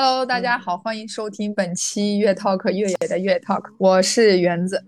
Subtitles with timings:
[0.00, 4.80] Hello，大家好，欢迎收听本期越 Talk 越野的越 Talk，我是园子。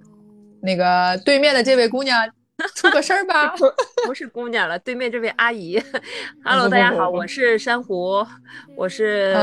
[0.63, 2.25] 那个对面的这位姑娘
[2.77, 3.53] 出个声儿吧，
[4.07, 5.83] 不是姑娘了，对面这位阿姨。
[6.47, 8.25] Hello，大家好，我是珊瑚，
[8.77, 9.35] 我是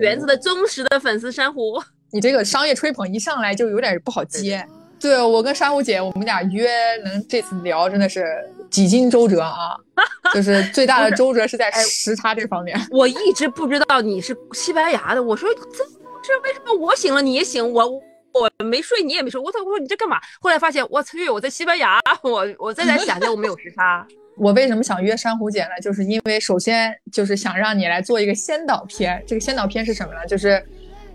[0.00, 1.78] 园子的忠实的粉丝珊瑚。
[2.12, 4.66] 你这个商业吹捧一上来就有点不好接。
[4.66, 6.70] 对我跟珊瑚姐，我们俩约
[7.04, 8.26] 能这次聊，真的是
[8.68, 9.76] 几经周折啊，
[10.34, 12.78] 就是最大的周折是在时差这方面。
[12.90, 15.84] 我一直不知道你是西班牙的，我说这
[16.22, 17.90] 这为什么我醒了你也醒，我
[18.32, 20.18] 我没睡你也没睡，我操，我说你这干嘛？
[20.40, 24.06] 后来发现我去，我在西班牙，我我再来想想我们有时差。
[24.36, 25.70] 我为什么想约珊瑚姐呢？
[25.82, 30.26] 就是因为首先就是想让你来做一个先导片，这个先导片是什么呢？
[30.26, 30.62] 就是。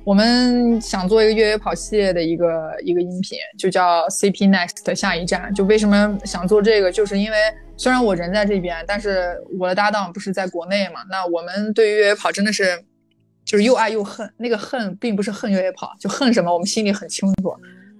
[0.05, 5.51] 我们想做一个越野跑系列的一个一个音频，就叫 CP Next 下一站。
[5.51, 7.37] 就为什么想做这个，就是因为
[7.75, 10.99] 虽然我人在这边，但是我的搭档不是在国内嘛。
[11.09, 12.79] 那我们对于越野跑真的是，
[13.43, 14.31] 就是又爱又恨。
[14.37, 17.51] 那个恨并不是恨越野跑，就恨什么，我们心里很清楚，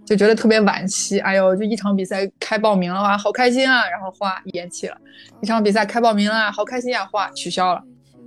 [0.06, 1.20] 就觉得特别惋惜。
[1.22, 3.90] 哎呦，就一场比赛开报名了哇，好开心啊！
[3.90, 4.96] 然后哗延期了，
[5.42, 7.04] 一场比赛开报名了，好开心啊！
[7.12, 7.82] 哗取消了，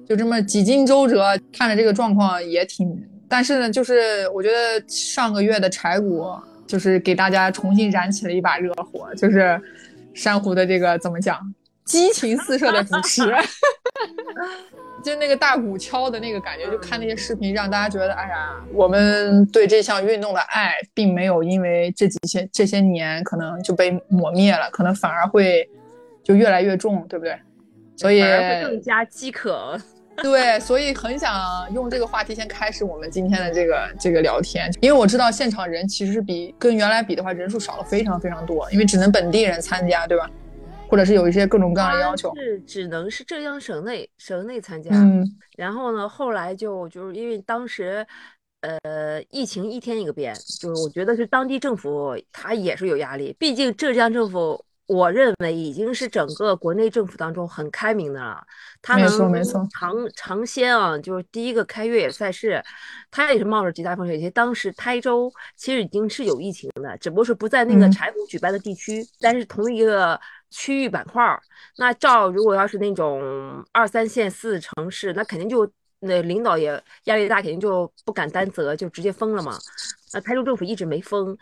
[0.04, 3.08] 就这么几经周折，看着这个状况也挺。
[3.28, 6.34] 但是呢，就是我觉得上个月的柴谷，
[6.66, 9.60] 就是给大家重新燃起了一把热火，就是
[10.14, 11.38] 珊瑚的这个怎么讲，
[11.84, 13.22] 激情四射的主持，
[15.04, 25.68] 就那个大鼓敲的那个感觉，就看那些视频，让大家觉得，哎呀，我们对这项运动的爱，并没有因为这几些这些年可能就被抹灭了，可能反而会
[26.24, 27.38] 就越来越重，对不对？
[27.96, 29.76] 所以会更加饥渴。
[30.22, 31.32] 对，所以很想
[31.72, 40.28] 用这个话题先开始我们今天的这个这个聊天，因为我知道现场人其实是比跟原来比的话人数少了非常非常多，因为只能本地人参加，对吧？
[40.88, 44.90] 或者是有一些各种各样的要求，是只能是浙江省内省内参加。
[44.92, 45.24] 嗯，
[45.56, 48.06] 然后呢，后来就就是因为当时，
[48.62, 54.64] 呃，疫情一天一个变，就是我觉得是当地政府他也是有压力，毕竟浙江政府。
[54.88, 58.42] 我认为已经是整个国内政府当中很开明的了，
[58.80, 59.08] 他能
[59.68, 62.62] 尝尝鲜啊，就是第一个开越野赛事，
[63.10, 64.18] 他也是冒着极大风险。
[64.18, 70.18] 其实当时台州其实已经是有疫情的，只不过是不在那个柴胡举办的地区，但是同一个
[70.48, 71.38] 区域板块儿。
[71.76, 75.70] 那照如果要是那种二三线四城市，那肯定就
[76.00, 79.58] 那领导也压力大，肯定就不敢担责，就直接封了嘛。
[80.14, 81.36] 那台州政府一直没封。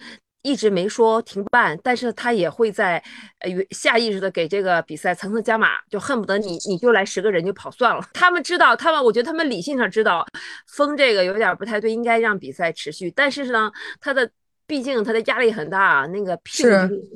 [0.46, 3.02] 一直没说停办，但是他也会在
[3.40, 8.00] 呃下意识的给这个比赛层层加码，就恨不得你你就来十个人就跑算了。
[8.14, 10.24] 他们知道，他们我觉得他们理性上知道
[10.68, 13.10] 封这个有点不太对，应该让比赛持续。
[13.10, 14.30] 但是呢，他的
[14.68, 16.70] 毕竟他的压力很大，那个屁股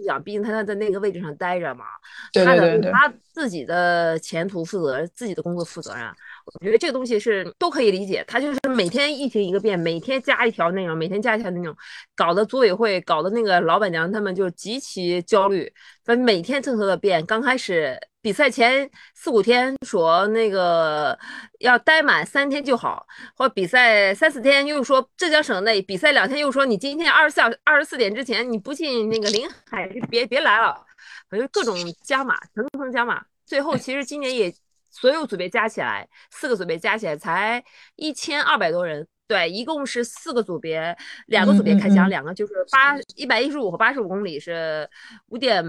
[0.05, 1.85] 讲，毕竟他在那个位置上待着嘛，
[2.33, 6.05] 他的他自己的前途负责，自己的工作负责任。
[6.45, 11.75] 我觉得这个东西是都可以理解，他就是每天疫情一个变，每天加一条内容，每天加一条内容，
[12.15, 15.73] 搞得组委会，搞得那个老板娘他们就极其焦虑。
[16.05, 21.17] 反正每天政策的变，刚开始比赛前四五天说那个
[21.61, 30.85] 要待满三天就好，或比赛三四天又说浙江省内比赛两天又说你今天二十四小二十四点之前你不进那个临海就别别来了，
[31.29, 34.55] 反正各种加码，层层加码，最后其实今年也。
[34.93, 37.63] 所有组别加起来，四个组别加起来才
[37.95, 39.07] 一千二百多人。
[39.29, 40.97] 对，一共是四个组别，
[41.29, 44.91] 两个组别开枪，两个就是八一百一十五和八十五公里是
[45.29, 45.65] 五点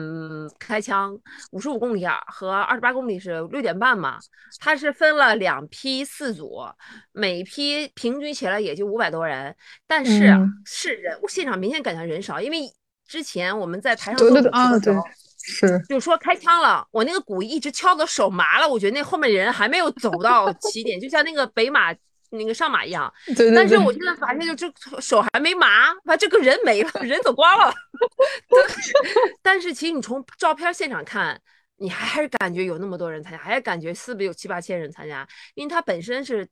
[0.58, 1.16] 开枪，
[1.52, 4.18] 五十五公里啊和二十八公里是六点半嘛。
[4.60, 6.64] 它是分了两批四组，
[7.12, 9.56] 每批平均起来也就五百多人，
[9.86, 12.58] 但是是人，我现场明显感觉人少，因为
[13.08, 14.96] 之前我们在台上对对对啊对。
[15.44, 21.94] 是，就说开枪了，我那个鼓一直敲的手麻了，我觉得那后面人还没有走到起点，就像那个北马
[22.30, 23.12] 那个上马一样。
[23.28, 23.56] 对对。
[23.56, 27.74] 但是我现在发现，就这手还没麻，把这个人没了，人走光了。
[29.42, 31.40] 但是其实你从照片现场看，
[31.78, 35.28] 你还还是感觉有那么多人参加，还是感觉是不是有七八千人参加？
[35.56, 36.48] 因为它本身是。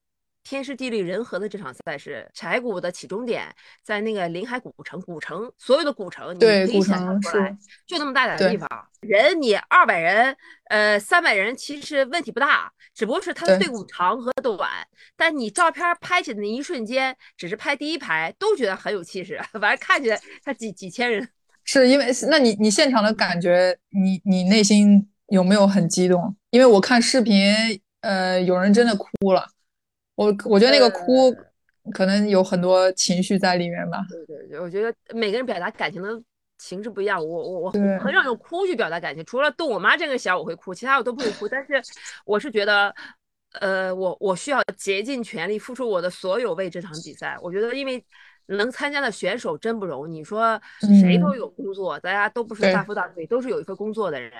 [0.50, 3.46] 天时地利人和的这场赛事，柴谷的起终点
[3.84, 7.56] 在那个临海古城，古城所有的古城，你可以想象出来，
[7.86, 8.68] 就那么大点的地方，
[9.02, 10.36] 人你二百人，
[10.72, 14.68] 呃，三百人其实问题不大，只不过是他的队伍长和短。
[15.16, 21.30] 但你照片拍起的那一瞬间，只是拍第一排都觉得很有气势， 反正看起来他几几千人。
[21.64, 26.36] 是因为，那你你现场的感觉，你你内心有没有很激动？
[26.50, 27.54] 因为我看视频，
[28.02, 29.48] 呃，有人真的哭了。
[30.20, 31.34] 我我觉得那个哭，
[31.94, 34.06] 可能有很多情绪在里面吧。
[34.10, 36.10] 对对对，我觉得每个人表达感情的
[36.58, 37.26] 形式不一样。
[37.26, 41.48] 我我我很少用哭去表达感情，除了逗我妈这个小我会哭，其他我都不会哭。
[41.48, 41.82] 但是
[42.26, 42.94] 我是觉得，
[43.62, 47.38] 呃，我我需要竭尽全力付出我的所有为这场比赛。
[47.42, 48.04] 我觉得，因为。
[48.50, 50.12] 能参加的选手真不容易。
[50.12, 50.60] 你说
[51.02, 54.32] 谁都有工作，大家都不是大富大贵，都是有一份工作的人。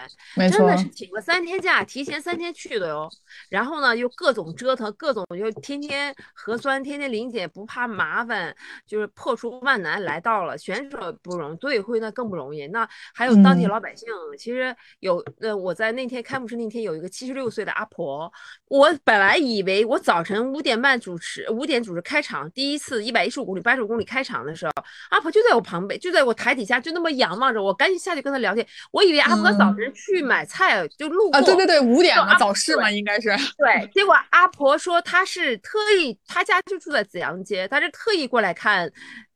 [0.52, 3.10] 真的是请了三天假，提前三天去的哟。
[3.50, 8.56] 然后呢，又各种折腾，各种又天天核酸，天天临检，不怕麻烦，
[8.88, 10.58] 就是破除万难来到了。
[10.58, 12.68] 选手不容易，组委会那更不容易。
[12.68, 14.08] 那还有当地老百姓，
[14.38, 18.32] 其实有呃，我在那天开幕式那天有一个七十六岁的阿婆，
[18.68, 23.99] 我本来以为我早晨五点半主持，五点主持开场，第一次一百一十五公里、八十五公里。
[24.04, 24.72] 开场的时候，
[25.10, 28.66] 阿婆就在我旁边，就在我台底下，就那么仰望着我，赶紧下去跟她聊天。
[28.92, 31.40] 我以为阿婆早晨去买菜，就路过。
[31.40, 33.30] 啊，对对对，五点嘛，早市嘛，应该是。
[33.58, 38.92] 对，结果阿婆说她是特意，她家就住在紫阳街，她是特意过来看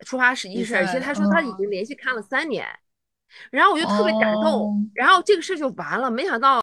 [0.06, 2.68] 出发时》一事，而且她说她已经连续看了三年。
[3.50, 6.12] 然后我就特别感动，然后这个事就完了。
[6.12, 6.62] 没想到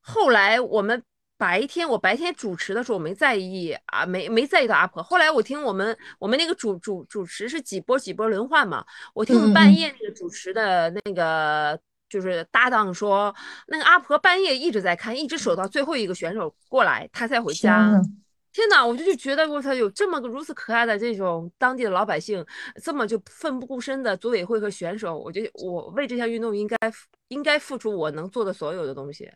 [0.00, 1.02] 后来我们。
[1.40, 5.02] 白天我白天主持的时候我没在意啊，没没在意到阿婆。
[5.02, 8.84] 后来我听我们我们那个主主主持是几波几波轮换嘛，
[9.14, 13.34] 我听我们半夜那个主持的那个就是搭档说，
[13.68, 17.98] 那个阿婆半夜一直在看，一直守到最后一个选手过来，她才回家。
[18.52, 22.44] 天哪，我就就觉得我操，有这么个如此可爱的这种当地的老百姓，
[22.82, 26.76] 这么就奋不顾身的组委会和选手，我觉得我为这项运动应该
[27.28, 29.30] 应该付出我能做的所有的东西。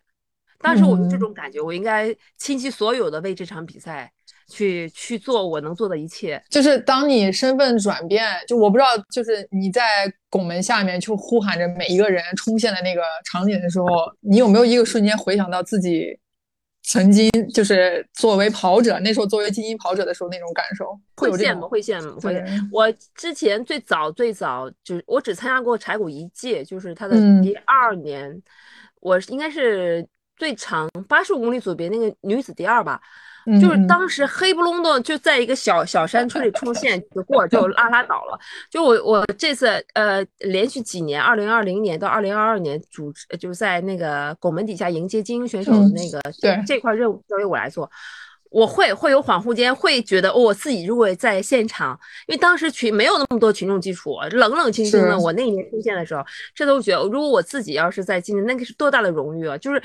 [0.61, 4.11] 当时我就这种感觉，我应该倾其所有的为这场比赛
[4.49, 6.43] 去去做我能做的一切。
[6.49, 13.87] 就是当你身份转变，就我不知道，就是你在拱门下面就呼喊着每一个人冲线的那个场景的时候，
[14.21, 16.19] 你有没有一个瞬间回想到自己
[16.83, 20.99] 曾经就是作为跑者，那时候作为精英跑者的时候那种感受？
[21.15, 22.43] 会羡慕，会羡慕，会。
[22.73, 28.43] 我之前最早最早就是我只参加过柴谷一届，就是他的第二年，
[29.01, 30.06] 我应该是。
[30.36, 33.00] 最长八十五公里组别那个女子第二吧，
[33.60, 38.38] 就是当时黑不隆咚就在一个小小山村里出现就过就 拉拉倒了。
[38.70, 47.88] 就我我这次呃连续几年，二零二零年到二零二二年主持就是在那个拱门底下迎接精英选手的那个对这块任务交由我来做。
[48.50, 55.19] 我会会有恍惚间会觉得我自己如果在现场，因为当时群没有那么多群众基础，冷冷清清的。
[55.19, 59.56] 我那一年出现的时候，这都觉得如果我自己要是在今年，那个是多大的荣誉啊！
[59.58, 59.82] 就是。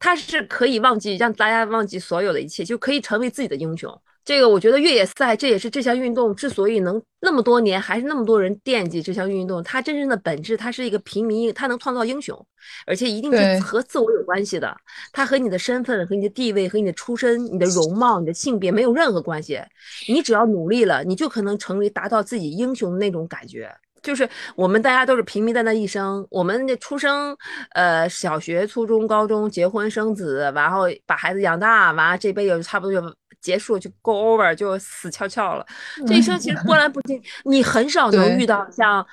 [0.00, 3.96] 他是可以忘记，让大家忘记所有的一切，就可以成为自己的英雄。
[4.22, 9.62] 这个我觉得越野赛，这也是这项运动之所以能那么多年还是那么多人惦记这项运动。
[9.62, 12.46] 它真正的本质，它是一个平民，它能创造英雄，
[12.86, 14.76] 而且一定是和自我有关系的。
[15.10, 19.58] 它和你的身份、和你的地位、和你的出身、你的容貌、你的性别没有任何关系。
[20.06, 23.74] 你只要努力了，你就可能成为达到自己英雄的那种感觉。
[24.02, 27.36] 就是我们大家都是平民的那一生，我们的出生，
[27.74, 35.66] 呃，小学、初中、高中，结婚生子，然后把孩子养大，完了这辈子差不多就结束，就 go over，就死翘翘了。
[36.06, 39.06] 这一生其实波澜不惊，你很少能遇到像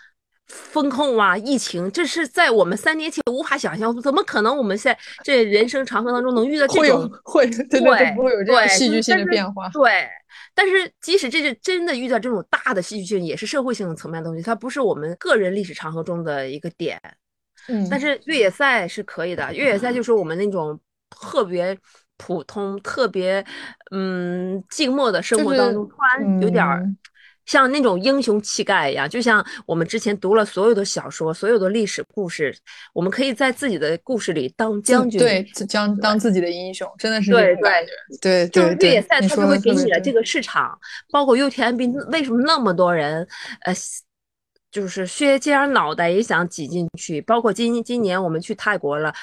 [0.47, 9.69] 风控啊、疫情，这是在我们三年前无法想象，怎么可能我们在这人生长河当中能遇到这种会 对对不会有这种戏剧性的变化？
[9.69, 10.07] 对。
[10.53, 16.99] 但是，即使这是真的遇到这种大的戏剧性，也是社会性的层面的东西，它不是我们个人历史长河中的一个点。
[17.67, 21.77] 嗯，但是越野赛是可以的，越野赛就是我们那种特别
[22.17, 23.45] 普通、特别
[23.91, 26.83] 嗯静默的生活当中，突然有点儿。
[27.47, 32.55] 像那种英雄气概一样，就像我们之前读了所有的小说、所有的历史故事，
[32.93, 37.87] 我们可以在自己的故事里当将军，对，将当自己的英雄，真的是对对
[38.21, 40.77] 对，就是越野赛，它就会给你的这个市场，
[41.09, 43.25] 包括 UTMB，为什么那么多人，
[43.61, 43.73] 呃，
[44.69, 47.21] 就是削尖脑袋也想挤进去？
[47.21, 49.13] 包括今今年我们去泰国了，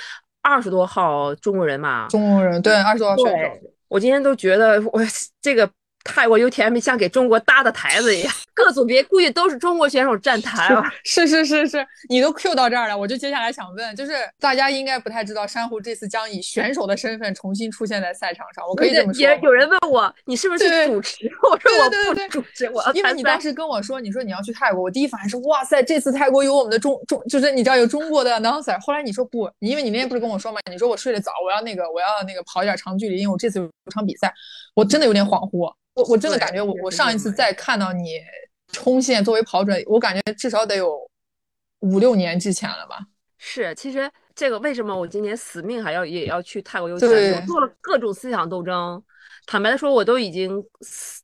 [0.40, 3.52] 二十多号中国人嘛，中国人对二十多号选手，
[3.88, 5.02] 我今天都觉得我
[5.42, 5.70] 这个。
[6.04, 10.84] 泰国 UTM 像给中国搭的台子一样， 各组别估计都是中国选手站台了。
[11.02, 18.62] 是 是是是，你都 Q 到这儿了，我就接下来想问，就是大家应该不太知道，珊瑚这次将以选手的身份重新出现在赛场上。
[18.68, 19.20] 我可以这么说。
[19.20, 21.26] 也有人问我，你是不是去 主持？
[21.42, 28.78] 我说我不主持，我因为你当时跟我说，你说你要去泰国，我第一反应是哇塞，这次泰国有我们的中中，就是你知道有中国的 announcer。
[28.84, 34.32] 后来你说不，因为你那天不是跟我说嘛，你说我睡得早，我要那个我要那个跑一点长距离，因为我这次有场比赛，
[34.74, 35.72] 我真的有点恍惚。
[35.94, 38.20] 我我真的感觉我我上一次再看到你
[38.72, 40.98] 冲线作为跑者，我感觉至少得有
[41.80, 42.98] 五六年之前了吧？
[43.38, 47.34] 是，其实这个为什么我今年死命还要也要去泰国游学？
[47.34, 49.02] 我做了各种思想斗争，
[49.46, 50.62] 坦白的说，我都已经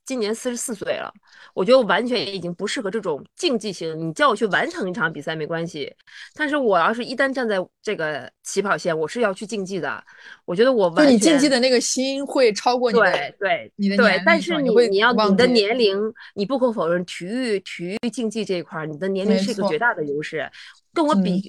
[0.05, 1.11] 今年四十四岁了，
[1.53, 3.97] 我觉得我完全已经不适合这种竞技型。
[3.99, 5.93] 你叫我去完成一场比赛没关系，
[6.35, 10.03] 但是我要是一旦站在这个起跑线，我是要去竞技的。
[10.45, 15.97] 我觉得我完全，你竞技的那个心会超过你的对对你的对，但是你你要你的年龄，
[16.35, 20.49] 你不可否认，体育体育竞技这一块，你的年龄是一个绝大的优势。
[20.93, 21.41] 跟我比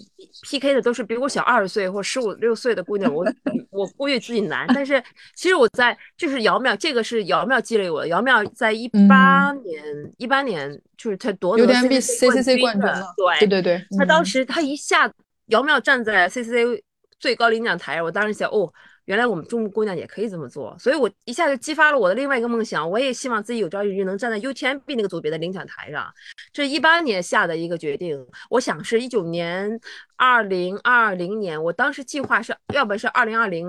[0.43, 3.25] P K 的都是比我小二十岁或十五六岁的姑娘，我
[3.71, 4.67] 我估计自己难。
[4.69, 5.03] 但是
[5.35, 8.09] 其实我在就是姚妙，这个是姚妙积累我的。
[8.09, 9.83] 姚妙在一八年
[10.19, 15.13] 一八年就是他夺得 C C C 冠军了，对对对，他当时他一下
[15.47, 16.85] 姚妙站在 C C C
[17.19, 18.73] 最高领奖台，我当时想哦。
[19.07, 22.89] 原来我们中国姑娘也可以这么做，所以我一下就激发了我的另外一个梦想。
[22.89, 26.09] 我也希望自己有朝一日能站在 UTMB 那个组别的领奖台上。
[26.53, 29.81] 这一八年下的一个决定，我想是一九年、
[30.17, 33.67] 二零二零年，我当时计划是要不是二零二零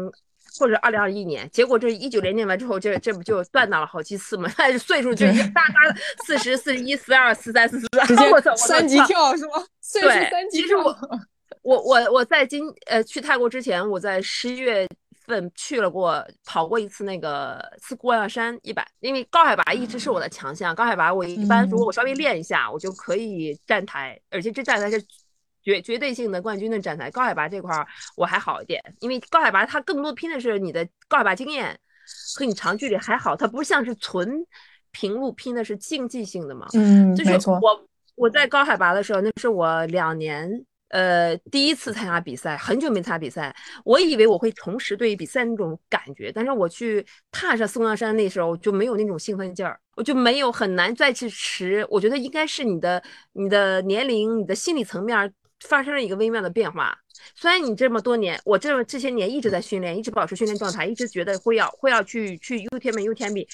[0.59, 4.47] 或者二零二一年，结果这一九年念完之后，这这不就断档了好几次 吗？
[4.77, 5.95] 岁数就大大
[6.27, 8.23] 四十四、十一、四二、四三、四四， 直接，
[8.55, 9.53] 三级跳是吗？
[9.99, 10.95] 对，其实我
[11.63, 14.87] 我我我在今呃去泰国之前，我在十一月。
[15.25, 20.73] 份去了过跑过一次那个四姑娘山一百，因为高海拔一直是我的强项。
[20.75, 25.03] 高海拔我一般如果我稍微练一下，我就可以站台，而且这站台是
[25.63, 27.09] 绝绝对性的冠军的站台。
[27.11, 31.79] 高海拔这块儿我还好一点，因为高海拔它更多拼的是你的高海拔经验
[32.37, 34.45] 和你长距离还好，它不像是纯
[34.91, 36.67] 平路拼的是竞技性的嘛。
[36.73, 37.59] 嗯，没错。
[37.61, 40.65] 我我在高海拔的时候，那是我两年。
[40.93, 51.83] 呃，第一次参加比赛，很久没参加比赛，我以为我会重拾对比赛那种感觉，但是我去踏上松江山那时候就没有那种兴奋劲儿，我就没有很难再去持。
[51.89, 55.33] 我觉得应该是你的你的年龄、你的心理层面
[55.67, 56.97] 发生了一个微妙的变化。
[57.35, 63.45] 虽然你这么多年，我这这些年一直在训练，一直保持训练状态，一直觉得会要会要去去 UTM UTM。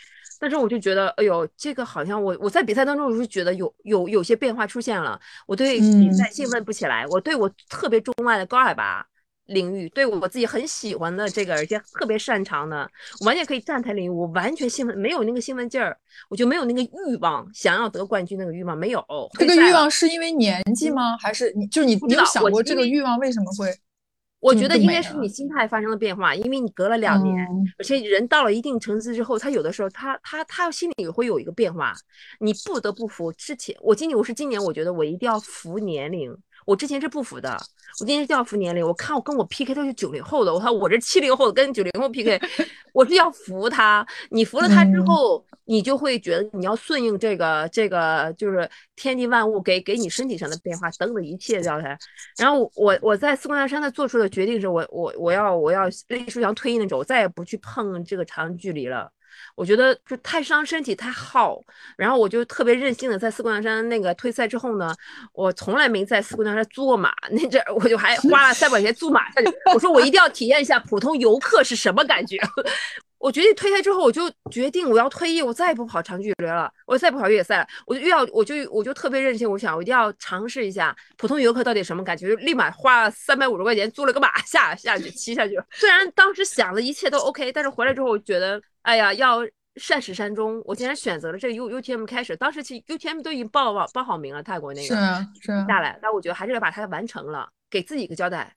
[0.41, 5.19] 但是我就觉得，哎呦，这个好像我我在比赛当中，我是觉得有有有些变化出现了。
[5.45, 9.05] 我对比赛兴奋不起来，我对我特别钟爱的高海拔
[9.49, 12.89] 领域，对我自己很喜欢的这个，而且特别擅长的，
[13.25, 15.97] 完全可以站台领域，我完全兴奋，没有那个兴奋劲儿，
[16.29, 19.03] 我就没有那个欲望，想要得冠军那个欲望没有。
[19.37, 21.17] 这个欲望是因为年纪吗？
[21.17, 23.73] 还是你就是你你有想过这个欲望为什么会？
[24.41, 27.45] 我觉得应该是你心态发生了变化，因为你隔了两年，
[27.77, 31.93] 而且人到了一定层次之后，他有的时候他他他心里会有一个变化，
[32.39, 33.33] 你不得不服。
[33.33, 36.33] 之前我今年我是今年，我觉得我一定要服年龄，
[36.69, 37.57] 我之前是不服的，
[37.99, 38.85] 我今天是要服年龄。
[38.85, 42.39] 我看我跟我 PK 都是九零后的，我看我这七零后的跟九零后 PK，
[42.93, 44.05] 我是要服他。
[44.29, 45.43] 你服了他之后。
[45.69, 51.95] 你就会觉得你要顺应这个这个，就是天地万物给给你身体上的变化等等一切状态。
[52.39, 59.11] 然后我我在四姑娘山的做出的决定是我我我要我要类似像退役那种，我再也不去碰这个长距离了。
[59.55, 61.59] 我觉得就太伤身体太耗。
[61.97, 64.93] 然后我就特别任性的在四姑娘山那个退赛之后呢，
[65.33, 69.21] 我从来没在四姑娘山坐过马，那阵我就还花了三百块钱租马。
[69.73, 72.37] 我说我一定要体验一下普通游客是什么感觉。
[73.19, 77.67] 我决定退赛之后，我就决定我要退役，我再也不跑长距离了，我再也不跑越野赛了。
[77.85, 85.61] 我就又要，我就我就特别任性，我想我一定要尝试一下普通游客到底什么感觉，就立马花了三百五十块钱租了个马 下下去骑下去。
[85.71, 89.39] 虽然当时想的一切都 OK，但是回来之后我觉得，哎呀，要
[89.75, 90.61] 善始善终。
[90.65, 98.53] 我竟然选择了这个 U U T M 开始，当时其实 U T M 都已经报报好名了，泰国那个是啊是啊下来，但我觉得还是要把它完成了，给自己一个交代。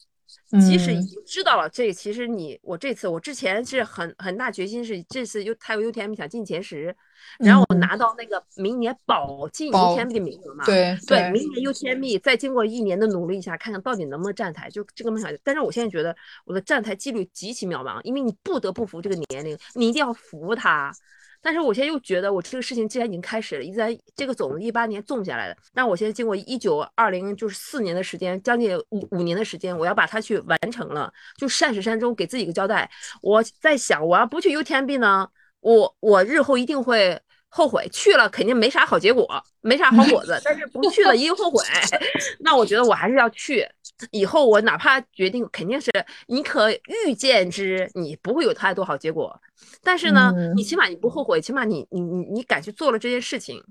[0.67, 6.95] 即使已经知道了这，其实你我这次我之前是很很大决心是这次 U 泰国 UTM 想进前十，
[7.39, 10.65] 然后我拿到那个明年保进 UTM 的名额嘛。
[10.65, 15.33] 对对，明年 UTM 再经过一年的努力一下，看看到底能不能站台，就这个梦想。
[15.43, 20.93] 但是我现在觉得我的站台几率极其渺茫，因为你不得不服这个年龄，你一定要服他。
[21.43, 32.89] 但是我现在又觉得，我这个事情既然已经开始了，一直在这个种子一八年种下来的，但我现在经过一九二零就是四年的时间，将近五五年的时间，我要把它去完成了，就善始善终，给自己一个交代。
[33.21, 35.29] 我在想，我要不去 UTMB 呢，
[35.61, 37.21] 我我日后一定会。
[37.55, 39.29] 后悔去了肯定没啥好结果，
[39.61, 40.41] 没啥好果子。
[40.43, 41.63] 但是不去了一定后悔。
[42.41, 43.69] 那我觉得我还是要去。
[44.11, 45.91] 以后我哪怕决定，肯定是
[46.29, 49.39] 你可预见之，你不会有太多好结果。
[49.83, 53.63] 但是呢，你起码你不后悔，起码你你你你敢去做了这件事情。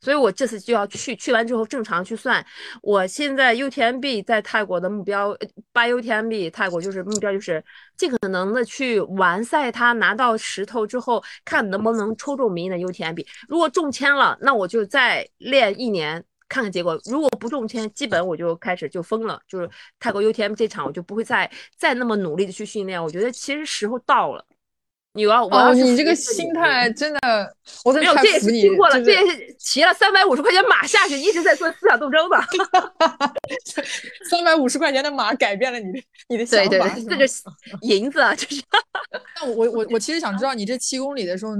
[0.00, 2.44] 所以我这次就要去，去完之后正常去算。
[2.82, 5.36] 我现在 UTMB 在泰国的目标，
[5.72, 7.62] 八 UTMB 泰国就是目标，就是
[7.96, 13.26] 尽可能的去完赛它，拿到石头之后，看能不能抽中明年的 UTMB。
[13.48, 16.98] 如果中签了，那我就再练一年，看看结果。
[17.06, 23.02] 如果不中签，基本我就开始就疯了，就是泰国 UTM 这场我就不会再再那么努力的去训练。
[23.02, 24.44] 我觉得其实时候到了。
[25.14, 27.52] 你要我要你这个心态真的，
[27.84, 32.38] 我没有，这也是经过了，这也是骑了三百五十块钱马下去，一直在做思想斗争的。
[34.30, 37.26] 三百五十块钱的马改变了你的你的想法，对对，这个
[37.82, 38.62] 银子啊，就是。
[39.40, 41.52] 那我我我其实想知道，你这七公里的时候，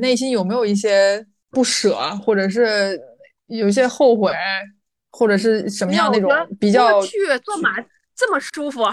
[0.00, 2.98] 内心有没有一些不舍，或者是
[3.48, 4.32] 有一些后悔，
[5.10, 7.74] 或者是什么样那种比较去做马。
[8.16, 8.92] 这么舒服，我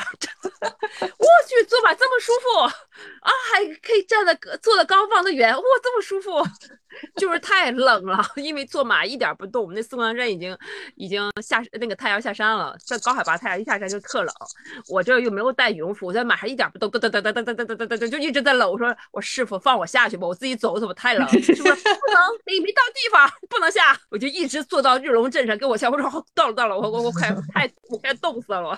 [1.48, 6.30] 去坐马这么舒服啊，还可以站的坐的高放的远，哇，这么舒服，
[7.16, 9.74] 就是太冷了， 因为坐马一点不动。
[9.74, 10.58] 那四光山已经
[10.96, 14.34] 已经下那个太阳下山了，在高海拔太阳一下山就特冷。
[14.90, 18.70] 我这又没有带羽绒服，我在马上一点不动，噔噔噔噔噔噔噔噔噔噔，就一直在冷。
[18.70, 21.26] 我说我师傅放我下去吧，我自己走怎么太冷？
[21.42, 21.80] 师傅 不能，
[22.46, 23.98] 你没到地方，不能下。
[24.10, 25.90] 我就一直坐到日龙镇上给我下。
[25.90, 28.78] 我说到了到了，我我我快太我快冻死了。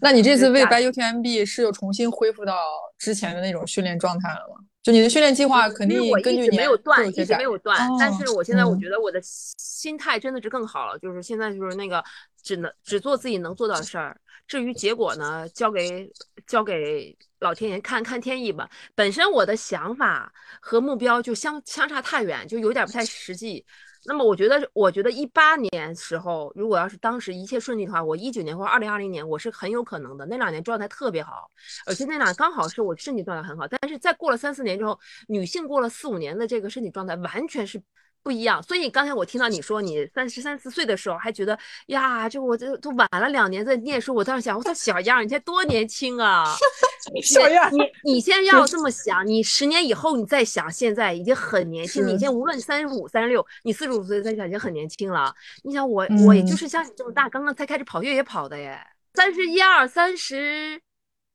[0.00, 2.54] 那你这次为白 UTMB 是又重新恢复到
[2.98, 4.64] 之前的那种训练状态了吗？
[4.82, 7.76] 就你的训练计划肯定根据你没有断，一直没有断。
[7.98, 12.02] 但是我现在我觉得我的心态真的是更好了，就是现在就是那个
[12.42, 16.10] 只能只做自己能做到的事儿，至于结果呢，交给
[16.46, 18.70] 交给老天爷看看天意吧。
[18.94, 23.66] 本身我的想法和目标就相相差太远，就有点不太实际。
[24.08, 30.26] 那么我觉得，我觉得一八年时候，如果要是当时一切顺利的话，我一九年或二零二零年，我是很有可能的。
[30.26, 31.50] 那两年状态特别好，
[31.86, 33.68] 而且那两刚好是我身体状态很好。
[33.68, 34.98] 但是再过了三四年之后，
[35.28, 37.80] 女性过了四五年的这个身体状态完全是。
[38.22, 46.44] 不一样，所以刚才我听到你说你三十三四岁的时候还觉得呀，这我这都晚了两年在念书，我当时想，我操，小样，你才多年轻啊！
[47.24, 52.06] 小样，你你现在 要这么想，你十年以后你再想，现在已经很年轻。
[52.06, 55.34] 你现在无论三十五、三十六，你四十五岁再想已经很年轻了。
[55.62, 58.78] 你想我，我也就是像你这么大，刚刚才开始跑越野跑的耶，
[59.14, 60.80] 三十一二、三十。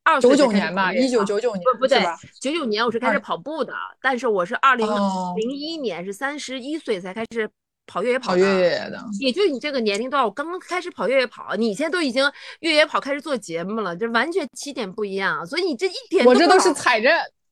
[0.04, 1.98] 二九九年吧，一九九九年不不对，
[2.38, 7.48] 九九年我是开始跑步的，但是我是二零零一年是三十一岁才开始
[7.86, 8.36] 跑越野跑跑。
[8.36, 17.10] 越野的，也就你这个年龄段，我刚刚开始跑越野跑，你现在都已经越野跑开始做节目了，这完全起点不一样，所以你这一点我这都是踩着，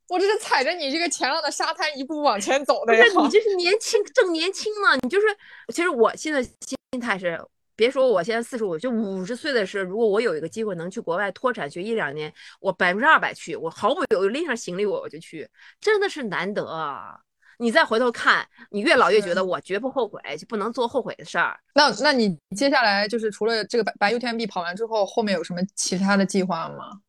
[0.09, 3.03] 我这是踩着你这个前浪的沙滩一步往前走的呀。
[3.23, 5.27] 你这是年轻正年轻呢，你就是，
[5.73, 7.43] 其实我现在心态是。
[7.75, 15.49] 别说我现在四十五，就五十岁的时候，如果我有一个机会能去国外脱产学一两年，我百分之二百去，我毫不犹豫拎上行李我我就去，
[15.81, 17.21] 真的是难得。
[17.59, 21.59] 你再回头看，你越老越觉得我绝不后悔，就不能做后悔的事儿。
[21.75, 27.01] 那那你接下来就是除了这个白白 UTMB 跑完之后，后面有什么其他的计划吗？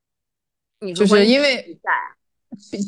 [0.80, 1.80] 你就是因为。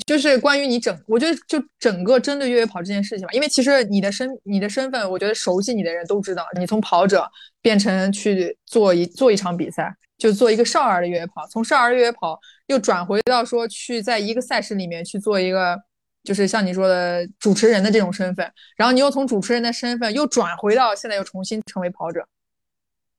[0.06, 7.30] 就是关于你整，我觉得就整个针对越野跑这件事情吧，因为其实你的身你的身份，我觉得熟悉你的人都知道，你从跑者
[7.62, 15.78] 变成去做一做一场比赛，就做一个少儿的越野跑，从少儿越野跑又转回到说去在一个赛事里面去做一个，
[16.23, 22.28] 就是像你说的主持人的这种身份，然后你又从主持人的身份又转回到现在又重新成为跑者，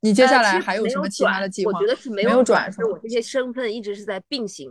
[0.01, 1.73] 你接下来还有什么其他的计划？
[1.73, 4.71] 我觉得是没有转，是我这些身份一直是在并行。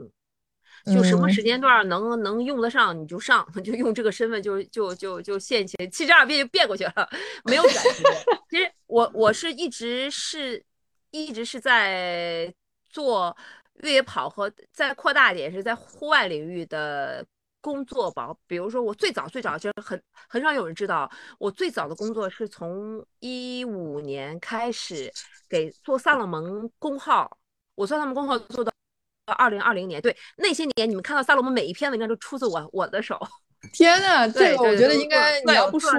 [0.93, 7.09] 就什么时间段能能用得上你就上， 就用这个身份就就就就现起七十二变就变过去了，
[7.45, 8.05] 没有转型。
[8.49, 10.63] 其实我我是一直是
[11.09, 12.53] 一直是在
[12.89, 13.35] 做
[13.81, 17.25] 越野跑和再扩大点是在户外领域的
[17.61, 18.31] 工作吧。
[18.45, 25.11] 比如说我最早最早就是很很少有人知道，我最早的工作是从一五年开始
[25.49, 27.35] 给做萨勒蒙工号，
[27.73, 28.74] 我做他们工号做到。
[29.33, 33.19] 二零二零年，对那些年，你们看到萨罗姆每一篇文章都出自我我的手。
[33.73, 35.91] 天呐，这个我觉得应该你要不说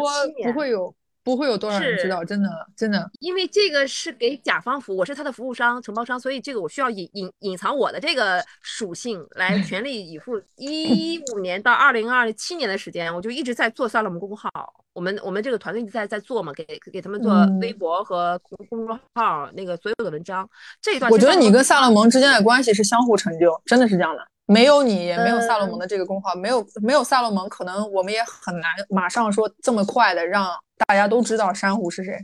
[0.44, 0.94] 不会有。
[1.26, 10.40] 不会有多少人知道，真的真的，因为这个是给甲方服务，我是他的服务商、承包商，所以这个我需要隐隐隐藏我的这个属性来全力以赴。
[10.54, 14.48] 一五年到二零二七年的时间，我就一直在做萨勒姆公号，
[14.92, 20.48] 我们我们这个团队一直在在做嘛，给给他们做微博和公公众号那个所有的文章。
[20.80, 24.24] 这一段我觉得你跟萨勒蒙之间的关系是相互成就，真的是这样的。
[24.46, 30.48] 没有你，也没有萨洛蒙的这个功号，没有没有萨洛蒙，可能我们也很难马上说这么快的让
[30.86, 32.18] 大家都知道珊瑚是谁。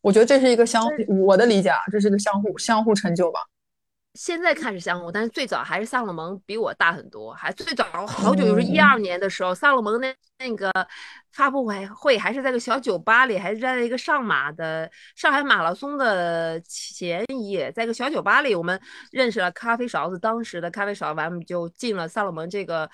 [0.00, 3.40] 我觉得这是一个相，我的理解啊，这是个相互相互成就吧。
[4.18, 10.72] 现在看是相互，但是最早还是萨洛蒙比我大很多，还最早好久就是一二年的时候，萨洛蒙那那个。
[11.30, 18.80] 发布会会还是在个小酒吧里，还是在一个上马的上海马拉松的前夜，在一个小酒吧里，我们
[19.12, 20.18] 认识了咖啡勺子。
[20.18, 22.90] 当时的咖啡勺完，我们就进了萨洛蒙这个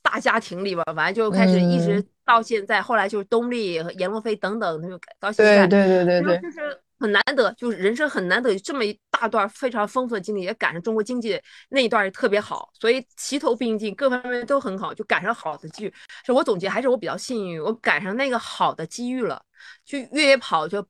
[0.00, 0.82] 大家庭里边。
[0.94, 5.66] 完就开始一直到现在，后来就是东丽和阎罗飞等等，就到现在。
[5.66, 6.40] 对对对对对。
[6.40, 15.94] 就是很难得，就是人生很难得这么一大段非常丰富的经历，也赶上中国经济那一段也特别好，所以齐头并进，各方面都很好，就赶上好的机遇。
[16.24, 19.42] 是我总结，还是我比较幸运，我赶上那个好的机遇了，
[19.84, 20.86] 去越野跑就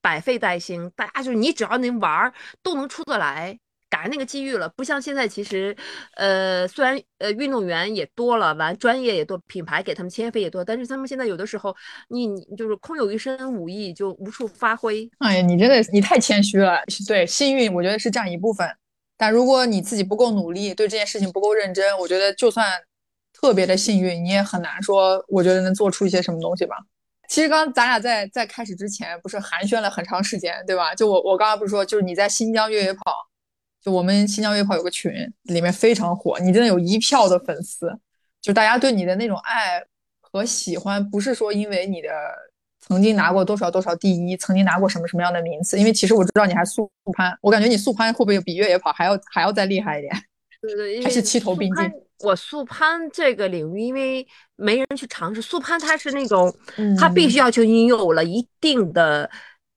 [0.00, 3.58] 百废待兴，大家就是你只要能玩都能出得来。
[3.90, 5.76] 赶上那个机遇了，不像现在，其实，
[6.14, 11.74] 呃，虽然呃运动员也多了，完专业也多，品牌给他们签约费也多，但是他们现在有的时候，
[12.08, 15.10] 你你就是空有一身武艺就无处发挥。
[15.18, 16.80] 哎呀，你真的你太谦虚了。
[17.06, 18.66] 对，幸运我觉得是占一部分，
[19.18, 22.66] 但如果你自己不够努力，对这件事情不够认真，我觉得就算
[23.32, 26.76] 特别的幸运，你也很难说，我觉得能做出一些什么东西吧。
[27.28, 30.94] 其实刚咱俩在在开始之前不是寒暄了很长时间，对吧？
[30.94, 33.29] 就我我刚刚不是说，就是你在新疆越野跑。
[33.82, 35.12] 就我们新疆越野跑有个群，
[35.44, 37.90] 里面非常火，你真的有一票的粉丝，
[38.40, 39.82] 就大家对你的那种爱
[40.20, 42.08] 和喜欢，不是说因为你的
[42.80, 50.14] 曾经拿过多少多少第一，曾经拿过什么什么样的名次，因为其实我知道你还速攀，我感觉你速攀会不会比越野跑还要还要再厉害一点？
[50.60, 51.90] 对 对，还是齐头并进。
[52.18, 56.54] 我速攀这个领域，因为没人去尝试，速攀它是那种，
[56.98, 59.30] 它必须要求你有了一定的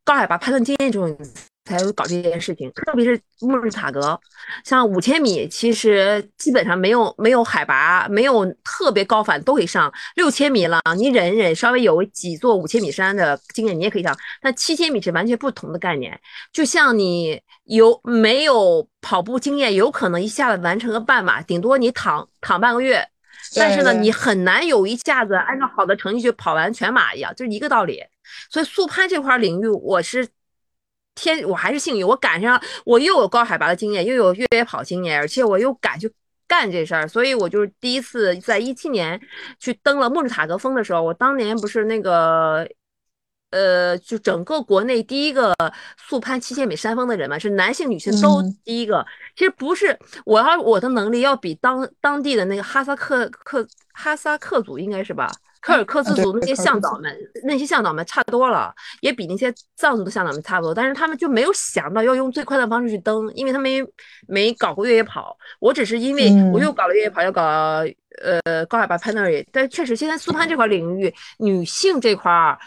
[0.04, 1.18] 高海拔攀登经验这种。
[1.66, 4.20] 才会搞这件事情，特别是穆日塔格，
[4.66, 9.92] 像五千米，其实基本上没有没有海拔，没有特别高反都可以上。
[10.16, 14.14] 六千米了，你忍一忍，稍微有几座五千米山的经验，你也可以上。
[14.42, 16.20] 但七千米是完全不同的概念，
[16.52, 23.08] 就像你有没有跑步经验，有可能一下子完成个半马，顶多你躺躺半个月，
[23.56, 28.04] 但是呢，你很难有一下子按照好的成绩去跑完全马一样，就是一个道理。
[28.50, 30.28] 所以速攀这块领域，我是。
[31.16, 36.12] 天，我还是幸运，我赶上我又有高海拔的经验，又有越野跑经验，而且我又敢去
[36.48, 39.20] 干这事儿，所以我就是第一次在一七年
[39.60, 42.68] 去登了莫日塔格峰的时候，我当年不是那个，
[43.52, 45.56] 呃，就整个国内第一个
[45.98, 49.06] 速攀七千米山峰的人嘛，是男性女性都第一个。
[49.36, 55.32] 其实不是，我要我的能力要比当当地的那个哈萨克克哈萨克族应该是吧。
[55.64, 60.74] 柯尔克孜族那些向导们，那些向导们差多了，也比那些藏族的向导们差不多。
[60.74, 63.82] 但是他们就没有想到要用最快的方式去登，因为他们没
[64.28, 65.38] 没搞过越野跑。
[65.60, 67.42] 我只是因为我又搞了越野跑，又搞
[68.22, 69.48] 呃高海拔攀登而已。
[69.54, 72.60] 但确实，现在苏攀这块领域，女性这块儿，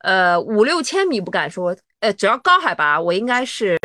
[0.00, 3.78] 呃五六千米不敢说，呃只要高海拔，我应该是。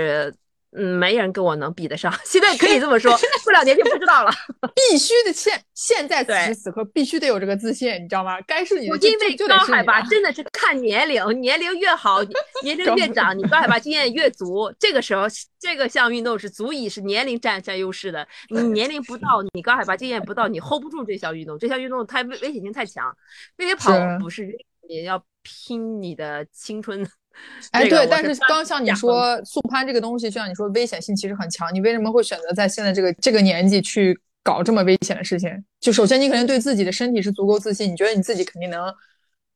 [0.78, 2.14] 嗯，没人跟我能比得上。
[2.26, 4.32] 现在可以这么说，过两年就不知道了。
[4.76, 8.40] 必须的，现现在此时此刻必须得有这个自信，你知道吗？
[8.42, 12.22] 该是你的，因为高海拔真的是看年龄，年龄越好，
[12.64, 14.74] 年 龄越长，你高海拔经验越足。
[14.78, 15.26] 这个时候，
[15.60, 18.28] 这个项运动是足以是年龄占占优势的。
[18.50, 21.58] 你年龄不到，你高海拔经验不到，你 hold 不住这项运动。
[21.58, 23.16] 这项运动太危危险性太强，
[23.58, 24.56] 越野跑不是
[24.90, 27.08] 也要拼你的青春。
[27.72, 31.74] 哎，对，但是刚像你说速攀这个东西，就像你说危险性其实很强。
[31.74, 35.52] 你为什么会选择在现在这个这个年纪去搞这么危险的事情？
[35.80, 38.94] 就首先你肯定对自己的身体是足够自信，你觉得你自己肯定能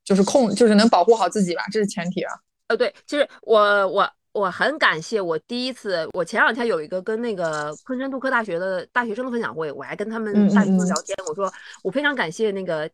[0.04, 2.34] 就是控，就是能保护好自己吧，这是前提啊。
[2.68, 11.52] 呃，对，其实我我我很感谢我第一次，我前两天有一个跟那个昆山杜克大学的大学生的分享会，我还跟他们大学生聊天，我说
[11.84, 12.90] 我非常感谢那个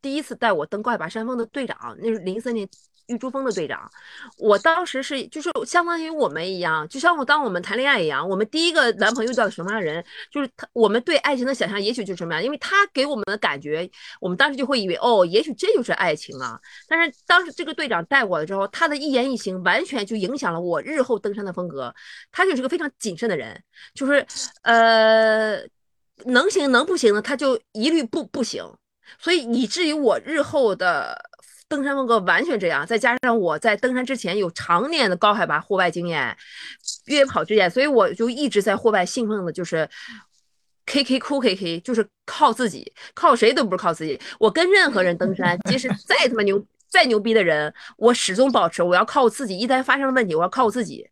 [0.00, 2.68] 第一次带我登高海拔山峰的队长，那是零三年。
[3.06, 3.90] 玉珠峰的队长，
[4.38, 13.88] 我当时是就是相当于我们一样，就像我当我们谈恋爱一样，我们第一个男朋友遇到什么样的人，就是他，我们对爱情的想象也许就是什么样，因为他给我们的感觉，
[14.20, 16.58] 我们当时就会以为哦，也许这就是爱情啊。
[16.88, 21.94] 但是当时这个队长带我了之后，他的一言一行完全就影响了我日后登山的风格。
[22.30, 23.62] 他就是个非常谨慎的人，
[23.94, 24.24] 就是
[24.62, 25.58] 呃，
[26.26, 28.64] 能行能不行的他就一律不不行，
[29.18, 31.30] 所以以至于我日后的。
[31.72, 36.36] 登山风格完全这样，再加上我在登山之前有常年的高海拔户外经验、
[37.06, 39.88] 越野跑经验，所以我就一直在户外兴奋的就是
[40.84, 44.20] K K 哭 K K，就是靠自己，靠谁都不是靠自己。
[44.38, 49.56] 我跟任何人登山，即使再他妈牛、再牛逼的人，我始终保持我要靠我自己。
[49.56, 51.08] 一旦发生了问题，我要靠我自己。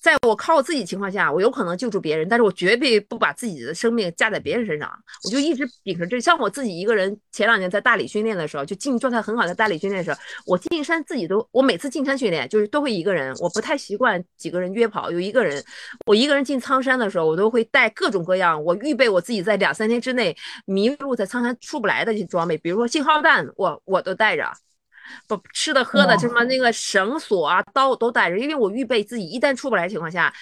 [0.00, 4.88] 在我靠我自己情况下，我有可能救助别人，但是我绝对不把自己的生命架在别人身上。
[5.24, 15.62] 我就一直秉承这，像我自己一个人，前两年在大理训练的时候，就进状态很好，在大理训练的时候，我进山自己都，我每次进山训练就是都会一个人，我不太习惯几个人约跑，有一个人，
[16.06, 24.44] 我一个人进苍山的时候，我都会带各种各样，我预备我自己在两三天之内迷路在苍山出不来的这些装备，比如说信号弹，我我都带着。
[25.26, 30.32] 不吃的喝的什么那个绳索啊刀都带着，因为我预备自己一旦出不来的情况下，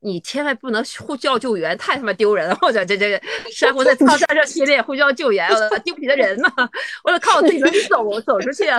[0.00, 2.56] 你千万不能呼叫救援，太他妈丢人了！
[2.62, 6.48] 我讲这这珊瑚在 操场上训练呼叫救援，我丢不起的人呢，
[7.02, 8.78] 我得靠我自己能走走出去啊！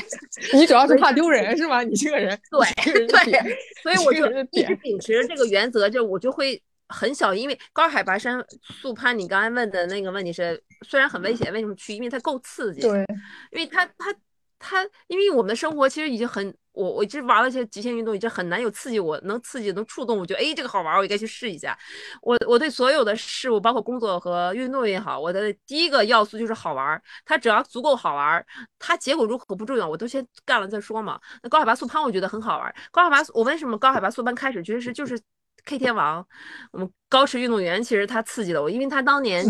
[0.52, 1.82] 你主要是怕丢人是吗？
[1.82, 11.94] 你这个人对对，所以我就一直秉持这个原则，就我就会很小，因为高海拔山速攀，你刚才问的那个问题是，虽然很危险，为什么去？
[11.94, 13.04] 因为它够刺激，对，
[13.50, 14.14] 因为它它
[14.58, 16.54] 它，因为我们的生活其实已经很。
[16.72, 21.76] 我我一直玩了一些极限运动，已经很难有刺激我能刺激能触动，我觉得哎这个好玩，我应该去试一下。
[22.22, 27.02] 我我对所有的事物，包括工作和运动也好，我的第一个要素就是好玩。
[27.24, 28.46] 它只要足够好玩，
[28.78, 31.18] 它结果如何不重要，我都先干了再说嘛。
[31.42, 32.72] 那高海拔速攀我觉得很好玩。
[32.92, 35.20] 高海拔我为什么高海拔速攀开始其实就是
[35.68, 36.26] K 天王，
[36.72, 39.44] 我们高驰运动员其实他刺激了我，因为他当年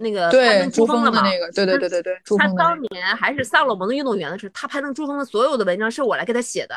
[0.00, 6.74] 那个攀登珠峰的那个，对对对对对，他当年还是萨洛蒙的运动员的时候，他攀登珠峰的所有的文章是我来给他写的，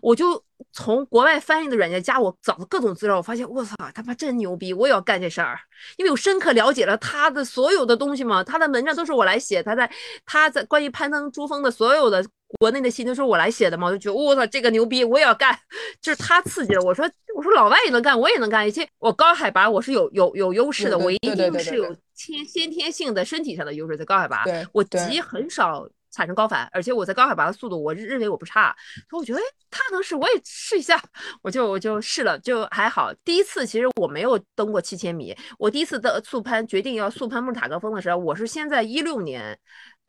[0.00, 0.40] 我就
[0.72, 5.58] 从国外翻译的软件加我找的各种资料，我发现我操他妈真牛逼，我也要干这事儿，
[5.96, 9.90] 因为我深刻了解了他的所有的东西嘛，他的文章都是我来写，他在
[10.24, 12.24] 他在关于攀登珠峰的所有的。
[12.58, 15.56] 国内的信都是我来写的嘛，我就觉得我操这个牛逼，我也要干，
[16.02, 17.08] 就是他刺激了我说，
[17.40, 28.76] 我说老外也能干，我也能干，而且我高海拔我是有有有优势的，我一定是有先先天性的身体上的优势，在高海拔，我极很少产生高反，而且我在高海拔的速度，我认为我不差，
[29.08, 31.02] 所以我觉得哎他能试，我也试一下，
[31.40, 33.10] 我就我就试了，就还好。
[33.24, 39.58] 第一次其实我没有登过七千米，我第一次的速攀决定要速攀木塔格峰的时候，我是先在一六年。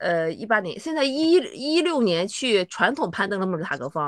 [0.01, 4.01] 呃，一八年，现在一一六年去传统攀登的木尔塔格峰，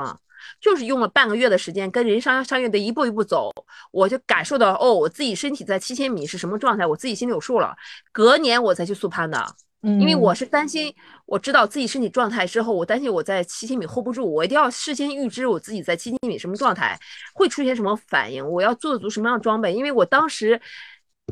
[0.60, 3.52] 就是用了半个月的时间，跟人商商业队一步一步走，
[3.92, 7.76] 我就感受到哦，我自己身体在七千米是什么状态，我自己心里有数了。
[8.10, 9.46] 隔年我才去速攀的，
[9.82, 10.92] 因为我是担心，
[11.26, 16.98] 我知道自己身体状态之后，我担心我在七千米 hold 不住，我一定要事先预知我自己在七千米什么状态，
[17.34, 20.60] 会出现什么反应，我要做足什么样的装备，因为我当时。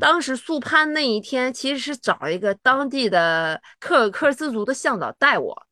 [0.00, 5.62] 当时速攀那一天，其实是找一个当地的克尔克孜族的向导带我。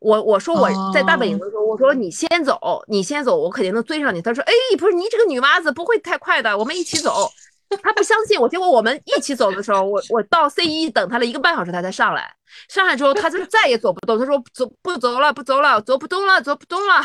[0.00, 4.20] 我我说我在大本营的时候，我说你先走，你先走，我肯定能追上你。
[4.22, 7.30] 他说，哎，不是你这个女娃子不会太快的，我们一起走。
[7.82, 12.34] 他不相信我，结果我们一起走的时候，我我到 C 一等他了一个半小时，他才上来。
[12.66, 14.18] 上来之后，他就再也走不动。
[14.18, 17.02] 他说走不走了，不走了，走不动了，走不动了。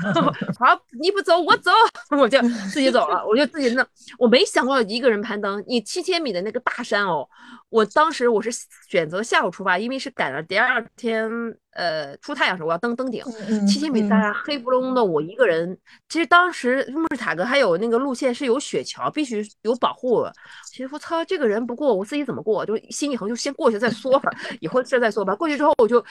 [0.58, 1.70] 好，你不走，我走，
[2.18, 2.40] 我就
[2.72, 3.22] 自己走了。
[3.26, 3.84] 我就自己弄，
[4.18, 5.62] 我没想过一个人攀登。
[5.68, 7.28] 你七千米的那个大山哦，
[7.68, 8.50] 我当时我是
[8.88, 11.30] 选择下午出发，因为是赶上第二天。
[11.72, 13.22] 呃，出太阳时候我要登登顶，
[13.68, 15.76] 七千米大山黑不隆的，我一个人。
[16.08, 20.24] 其实当时穆尔塔格还有那个路线是有雪桥，必须有保护。
[20.70, 22.64] 其实我操，这个人不过我自己怎么过？
[22.64, 25.34] 就心一横，就先过去再说吧， 以后事再说吧。
[25.34, 26.02] 过去之后我就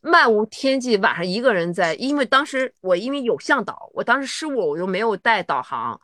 [0.00, 6.00] 漫无天际，晚上一个人在，因为当时我因为有向导，我当时失误，我就没有带导航。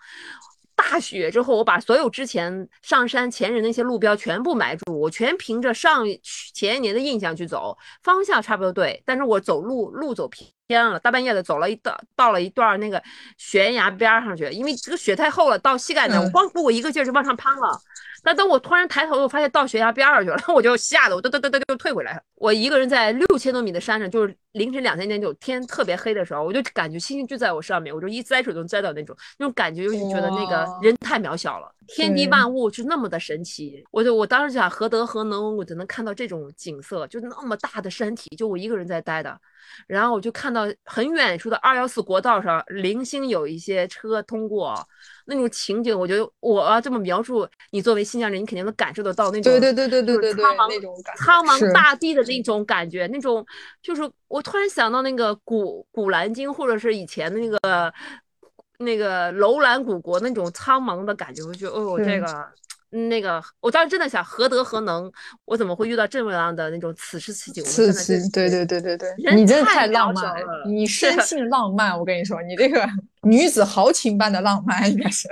[0.76, 6.04] 大雪之后，我把所有之前上山前人那些路标全部埋住，我全凭着上
[6.52, 13.02] 前一年的印象去走，方向差不多对，但是我走路路走偏了，大半夜的走了一到到了一段那个
[13.38, 17.80] 悬崖边上去，因为这个雪太厚了，到膝盖那，我光我一个劲儿就往上攀了。
[18.24, 22.22] 但等我突然抬头，我发现到悬崖边儿去了， 我就吓得我嘚嘚嘚嘚就退回来了。
[22.36, 33.84] 我一个人在六千多米的山上，就是凌晨两三点就天特别黑的时候，我就感觉星星就在我上面，我就一摘水能摘到那种，那种感觉就是觉得那个人太渺小了，天地万物是那么的神奇。
[33.90, 39.38] 我就我当时想何德何能，我就能看到这种景色，就那么大的山体，就我一个人在待的。
[39.86, 44.74] 然后我就看到很远处的二幺四国道上零星有一些车通过，
[45.26, 53.44] 那种情景，我觉得我这么描述，你作为新疆人，你肯定能感受得到那种对对对对对对苍茫那种苍茫大地的那种感觉，那种
[53.82, 57.92] 就是我突然想到那个古古兰经，或者是以前的那个
[58.78, 62.48] 那个楼兰古国那种苍茫的感觉，我觉得哦这个。
[62.94, 65.10] 那个，我当时真的想，何德何能，
[65.44, 67.64] 我怎么会遇到这么样的那种此时此景？
[67.64, 72.88] 此时，对对对对对，你真的太浪漫了，你生性浪漫，我跟你说，你这个
[73.22, 75.28] 女子豪情般的浪漫应该是。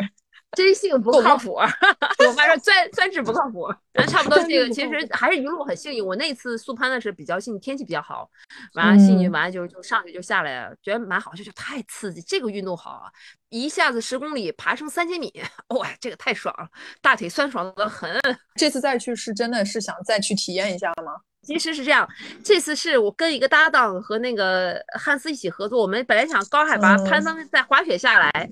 [0.57, 3.73] 真性 不靠谱，我妈说专专治不靠谱。
[4.09, 6.05] 差不多这个其实还是一路很幸运。
[6.05, 8.29] 我那次速攀的是比较幸运，天气比较好，
[8.75, 12.21] 完了幸运，完了就就上去就下来了，觉得蛮好，就就太刺激。
[12.23, 13.11] 这个运动好啊，
[13.49, 15.33] 一下子十公里爬升三千米，
[15.69, 16.69] 哇，这个太爽了，
[17.01, 18.19] 大腿酸爽的很。
[18.57, 21.13] 这次再去是真的是想再去体验一下吗？
[21.43, 22.09] 其实是这样，
[22.45, 25.83] 这次是我跟一个搭档和那个汉斯一起合作。
[25.83, 28.49] 我们本来想高海拔攀登，再滑雪下来。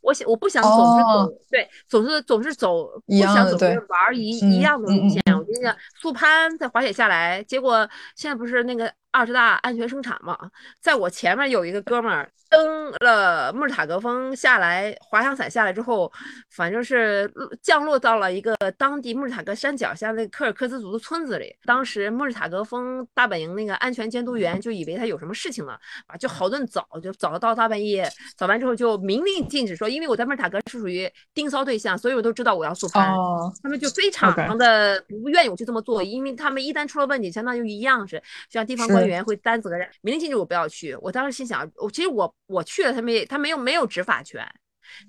[0.00, 5.22] 我想我不想总是走，对，总是总是走，不想总是玩一一样的路线。
[5.36, 10.38] 我跟你讲，速攀在滑雪下来，结果现在不是那个二十大安全生产嘛，
[10.80, 16.12] 在我前面有一个哥们儿登了穆尔塔格峰下来，滑翔伞下来之后，
[16.50, 17.32] 反正是
[17.62, 21.54] 降落到了一个当地穆尔塔格山脚下那个柯尔克孜族的村子里。
[21.64, 33.14] 当时穆尔塔格峰大本营那个安全监督员就以为他有什么事情了，啊，就好顿早，就早到大半夜，早完之后就明令禁止说，因为我在穆尔塔格是属于盯梢对象，所以我都知道我要速攀，
[33.62, 40.94] 他们就非常的不愿意我去这么做，因为他们一旦出了问题，相当于一样是像地方官员会担责任，明令禁止我不要去。
[40.96, 44.46] 我当时心想，我其实我我去了，他没他没有没有执法权，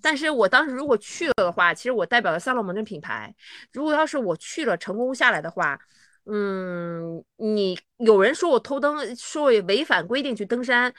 [0.02, 3.34] 但是我当时如果去了的话，其实我代表了萨洛蒙的品牌。
[3.72, 5.80] 如果要是我去了成功下来的话，
[6.26, 10.94] 嗯，你有人说我偷登，说我违反规定去登山，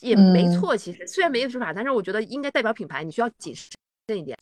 [0.00, 0.76] 也没错。
[0.76, 4.38] 其实虽然没有执法，但是我觉得应该代表品牌，你需要谨慎一点。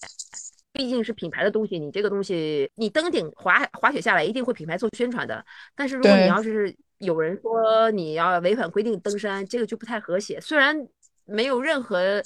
[0.77, 5.45] 毕竟是品牌的东西，你这个东西你登顶滑滑雪下来，一定会品牌做宣传的。
[5.75, 10.41] 但是如果你要是有人说你要违反规定登山，这个就不太和谐。
[10.41, 10.77] 虽然
[11.25, 12.23] 没有任何。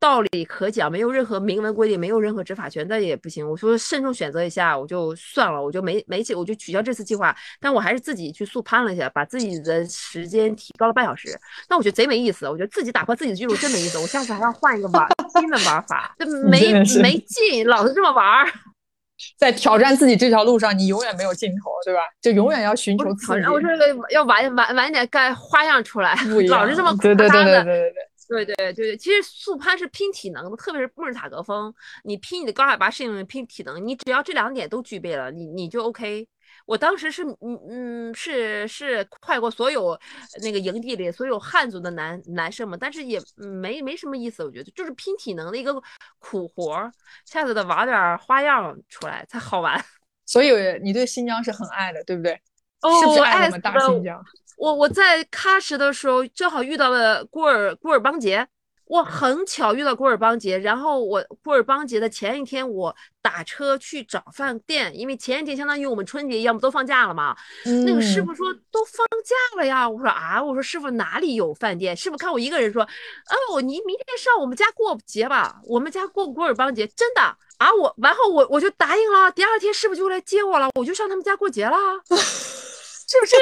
[0.00, 3.48] 道理可讲，没有任何明文规定，没有任何执法权，那也不行。
[3.48, 7.34] 我说慎重选择一下，我就算了，我就没没去，我就取消这次计划。
[7.60, 11.28] 但我还是自己去速攀了一下，把自己的时间提高了半小时。
[11.68, 13.98] 那我觉得贼没意思，我觉得自己打破自己的记录真没意思。
[13.98, 18.46] 我下次还要换一个玩新的玩法，这 没没劲，老是这么玩儿。
[19.36, 22.02] 在挑战自己这条路上，你永远没有尽头，对吧？
[22.22, 23.48] 就永远要寻求刺激。
[23.48, 23.68] 我说
[24.10, 26.16] 要玩玩玩点干花样出来，
[26.48, 27.64] 老是这么对对对对对对。
[27.64, 27.94] 对
[28.28, 36.28] 对对对对，其实速攀是拼体能的，特别是穆尔塔格峰，你拼你的高海拔适应，拼体能，你只要这两点都具备了，你你就 OK。
[36.66, 39.98] 我当时是嗯嗯是是快过所有
[40.42, 45.82] 那个营地里所有汉族的男男生们，但是也没没什么意思，我觉得就是拼体能的一个
[46.18, 46.92] 苦活儿，
[47.24, 49.82] 下次得玩点花样出来才好玩。
[50.26, 50.50] 所以
[50.82, 52.38] 你对新疆是很爱的，对不对？
[52.82, 54.22] 哦，是不是爱我们大新疆？
[54.58, 58.44] 我我在喀什的时候正好遇到了古尔古尔邦节，
[58.86, 67.36] 我很巧遇到古尔邦节，然后我古尔邦节的前一天我打车去找饭店，因为前一天相当于我们春节一样不都放假了吗？
[67.86, 71.96] 那个师傅说都放假了呀，我说啊，我说师傅哪里有饭店？
[71.96, 77.20] 师傅看我一个人说，哦，你明天上我们家过节吧，我们家过古尔邦节，真的
[77.58, 81.76] 啊，我然后我我就答应了，第二天师傅就来接我了，我就上他们家过节了，
[82.10, 83.36] 是不是？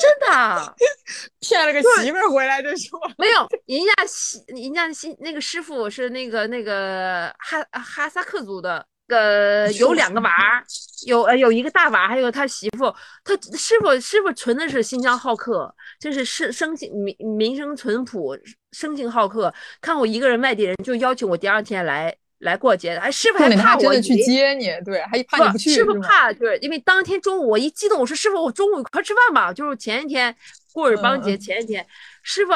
[0.00, 0.76] 真的
[1.40, 10.64] 骗了个媳妇儿回来就说没有，人家媳人家新那个师傅是那个那个哈哈萨克族的，呃，有两个娃儿，
[11.06, 18.36] 有呃有一个大娃，还有他媳妇，他师傅师傅纯的是新疆好客，就是生生性民民生淳朴，
[18.72, 22.16] 生性好客，看我一个人外地人就邀请我第二天来。
[22.40, 25.70] 来过节的，哎，师傅还怕我真的去接你，对，还怕你不去。
[25.70, 29.52] 师傅怕，就是因为当天中午我一激动，我说师傅，我中午一块吃饭吧。
[29.52, 30.34] 就是前一天
[30.72, 31.86] 过尔邦节前一天，
[32.22, 32.52] 师傅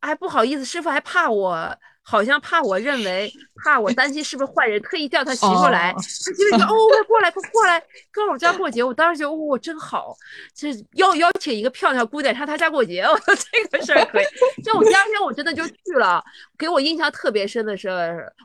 [0.00, 1.76] 还不好意思，师傅还怕我。
[2.06, 3.32] 好像怕我认为，
[3.64, 5.90] 怕我担心是不是坏人，特意叫他媳妇来。
[5.94, 10.14] 他媳妇说：“哦，快过来，快过来，跟我家过节。”我当时觉得，哦，真好，
[10.54, 14.24] 这邀邀请一个漂亮姑娘上他家过节，我说这个事儿可以。
[14.62, 16.22] 就我第二天我真的就去了。
[16.58, 17.90] 给我印象特别深的是，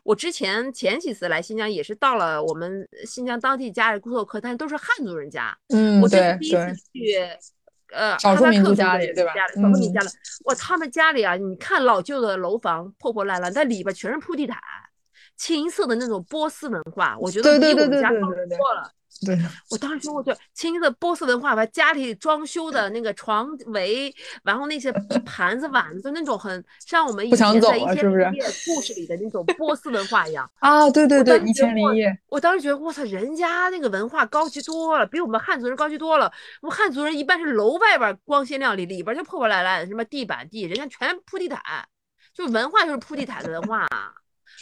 [0.03, 5.55] 我之前前几次来新疆也是到了我们新疆当地家里做客，但是都是汉族人家。
[5.67, 7.27] 嗯，我这是第一次去。
[7.91, 9.33] 呃，少数民族家里对吧？
[9.55, 10.07] 少数民族家里，
[10.45, 14.57] 哇，他们家里啊，你看老旧的楼房破破烂烂，但里边全是铺地毯，
[15.35, 18.91] 清一色的那种波斯文化，我觉得比我们家好多了。
[19.25, 19.37] 对，
[19.69, 24.91] 我当时说，我去，清一色波斯文化，把家里装修的那个床围，然后那些
[25.25, 30.89] 盘子碗子，就那种很像我们以前在一千零一夜故事里的那种波斯文化一样啊！
[30.89, 32.17] 对对对，一千零一夜。
[32.29, 36.31] 我当时觉得，我操，人家那个文化高级多了，比我们汉族人高级多了。
[36.61, 41.61] 我们汉族人一般是楼外边光鲜亮丽，里边就破破烂烂，什么地板地，人家全铺地毯，
[42.33, 43.85] 就文化就是铺地毯的文化。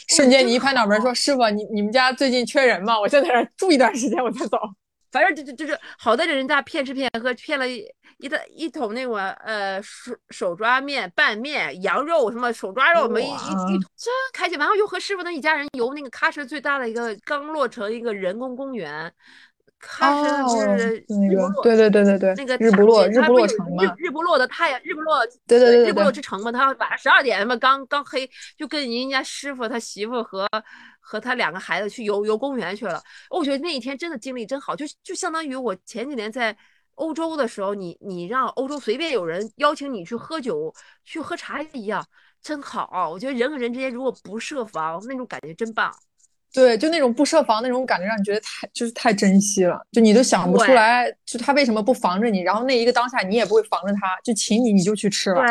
[0.08, 2.98] 瞬间，你一拍脑门说：“师傅，你你们家最近缺人吗？
[2.98, 4.58] 我先在这住一段时间，我再走。
[5.10, 7.82] 反正就就就是好在这人家骗吃骗喝，骗了一
[8.18, 14.58] 一的一桶那个呃手手抓面、拌面、羊肉什么手抓肉，我们一一桶真开心。
[14.58, 19.10] 然后又和师傅那一家人游那个喀什最大的一个刚落成一个人工公园。”
[19.80, 30.48] 喀什不是那个，对对对对对，那个日不落日不落城嘛，日不落的太阳，日不落，对对对，日不落之城嘛，他晚上十二点嘛，刚刚黑，就跟人家师傅他媳妇和
[31.00, 33.00] 和他两个孩子去游游公园去了。
[33.30, 36.56] 我觉得那一天真的经历真好，就就相当于我前几年在
[36.96, 40.74] 欧洲的时候，你你让欧洲随便有人邀请你去喝酒
[41.04, 42.04] 去喝茶一样，
[42.42, 43.08] 真好。
[43.10, 45.94] 我觉得人和人之间如果不设防，那种感觉真棒。
[46.52, 55.42] 对，就那种不设防那种感觉，让你觉得太就是太珍惜了，就你都想不出来，就他为什么不防着你，然后那一个当下你也不会防着他，就请你你就去吃了，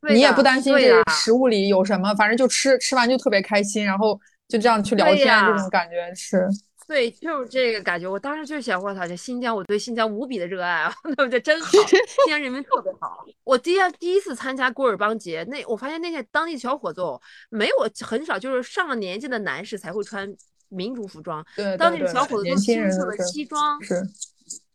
[0.00, 6.48] 对，你也不担心这个食物里有什么，反正就吃，吃完就特别开心，然后就这样去聊天，这种感觉是。
[6.88, 8.08] 对，就是这个感觉。
[8.08, 11.40] 我当时就想，我操，这新疆，我对新疆无比的热爱啊，对不对？
[11.40, 13.24] 真好，新疆人民特别好。
[13.42, 17.02] 我第一第一次参加古尔邦节，那我发现那些当地小伙子
[17.50, 20.32] 没有很少，就是上了年纪的男士才会穿
[20.68, 21.44] 民族服装。
[21.56, 24.00] 对，当地的小伙子都金色的西装，是，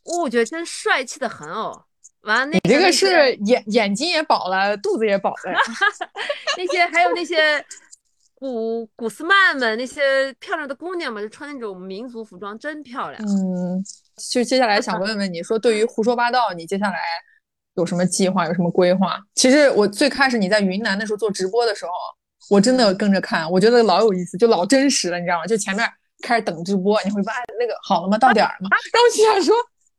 [0.04, 1.86] 我觉得真帅气的很哦。
[2.24, 5.54] 完了，那这个是眼眼睛也饱了，肚子也饱了。
[6.58, 7.66] 那些还有那些。
[8.42, 13.24] 古古斯曼们那些漂亮的姑娘们，就穿那种民族服装，真漂亮。
[13.24, 13.80] 嗯，
[14.32, 16.98] 就接下来想问问你说，对于胡说八道，你接下来
[17.76, 19.20] 有什么计划，有什么规划？
[19.36, 21.92] 其实我最开始你在云南的时候做直播的时候，
[22.50, 25.46] 我真的跟着看，我觉得老有意思，就老真实了，你知道吗？
[25.46, 25.88] 就前面
[26.24, 27.26] 开始等直播，你会问
[27.60, 28.18] 那个好了吗？
[28.18, 28.76] 到点儿了吗？
[28.92, 29.54] 然后心想说。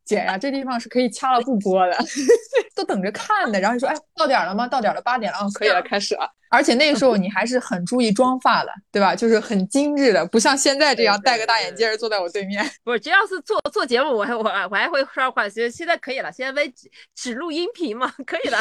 [0.05, 1.96] 姐呀，这地方是可以掐了不播的，
[2.74, 3.61] 都等着看的。
[3.61, 4.66] 然后你说，哎，到点了吗？
[4.66, 6.28] 到点了，八点了，可以了， 开始了。
[6.50, 9.16] 而且那个时候你还是很注意妆发的，对吧？
[9.16, 12.62] 就是很精致的，不像现在这样戴个大眼镜坐在我对面。
[12.84, 15.48] 不是，只要是做做节目，我还我我还会说话。
[15.48, 16.70] 现现在可以了，现在为
[17.14, 18.59] 只录音频嘛，可以了。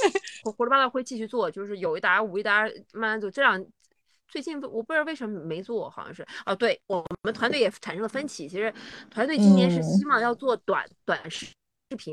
[0.44, 3.30] 胡胡说八道会继续做，就是有一搭无一搭，慢慢做。
[3.30, 3.62] 这样。
[4.34, 8.48] 最近我不知道为什么没做，好像是哦，对我们团队也产生了分歧。
[8.48, 8.74] 其实
[9.08, 12.12] 团队今年是希望要做短短视视频，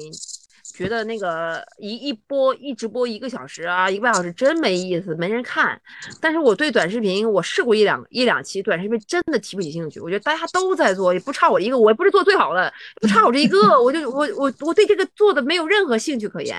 [0.75, 5.81] 觉得那个一一播一直播一个小时啊，一个半小时真没意思，没人看。
[6.19, 9.99] 但是我对短视频我试过一两一两期短视频，真的提不起兴趣。
[9.99, 13.81] 我觉得大家都在做，也不差我一个，我也不是做最好的，不差我这一个。
[13.81, 16.55] 我就我我我对这个做的没有任何兴趣可言，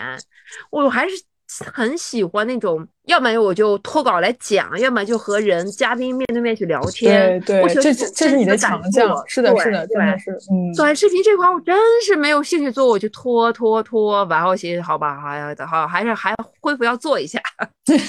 [0.72, 1.22] 我还是。
[1.72, 7.40] 很喜欢那种，要么我就脱稿来讲，要么就和人嘉宾面对面去聊天。
[7.40, 9.08] 对对，这这是你的强项。
[9.26, 10.30] 是的，是的，真的是。
[10.50, 17.40] 嗯，短视频这块我真是没有兴趣做，我就拖拖拖，然后寻思好吧，好呀，好，还是还恢复要做一下，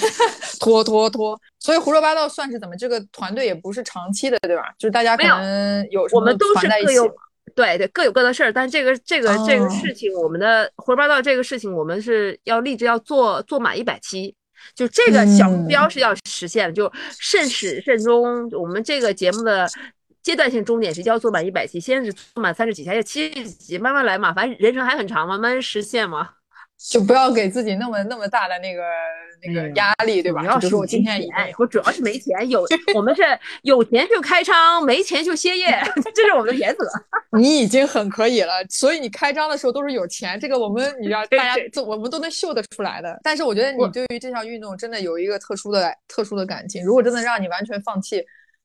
[0.60, 1.38] 拖拖拖。
[1.58, 2.76] 所以胡说八道算是怎么？
[2.76, 4.62] 这个团队也不是长期的，对吧？
[4.78, 7.14] 就是大家可能有我们都是各有。
[7.54, 14.34] 对对，各有各的事儿，但这个这个这个事情，我们的胡说八道这个事情，我们是要立志要做做满一百期，
[14.74, 18.48] 就这个小目标是要实现的，就慎始慎终。
[18.52, 19.68] 我们这个节目的
[20.22, 26.30] 阶段性终点是要做满一百期，先是做满三十几期，还有七十几，慢慢来嘛，反正人生还很长嘛，慢慢实现嘛。
[26.90, 28.82] 就不要给自己那么那么大的那个
[29.42, 30.42] 那个压力，对吧？
[30.42, 31.20] 主要是我今天
[31.58, 33.22] 我主要是没钱，有我们是
[33.62, 35.66] 有钱就开张，没钱就歇业，
[36.14, 36.84] 这是我们的原则。
[37.38, 43.18] 你已经很可以了，所以你开张的时候都是有钱，这个我们你要大家都我们都能秀得出来的。
[43.22, 48.22] 但是我觉得你对于这项运动真的有一个特殊的特殊的感情，如果真的让你完全放弃。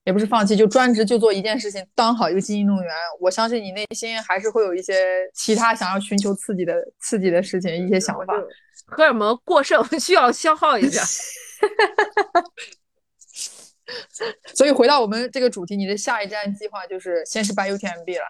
[0.09, 2.91] 也不是放弃，就专职就做一件事情，当好一个精英运动员。
[3.19, 8.33] 我相信你内心还是会有一些其他想要寻求刺激的刺激的事情，一些想法。
[8.87, 11.03] 荷尔蒙过剩 需要消耗一下。
[14.55, 18.25] 所以回到我们这个主题，你的下一站计划就是先是办 UTMB 了。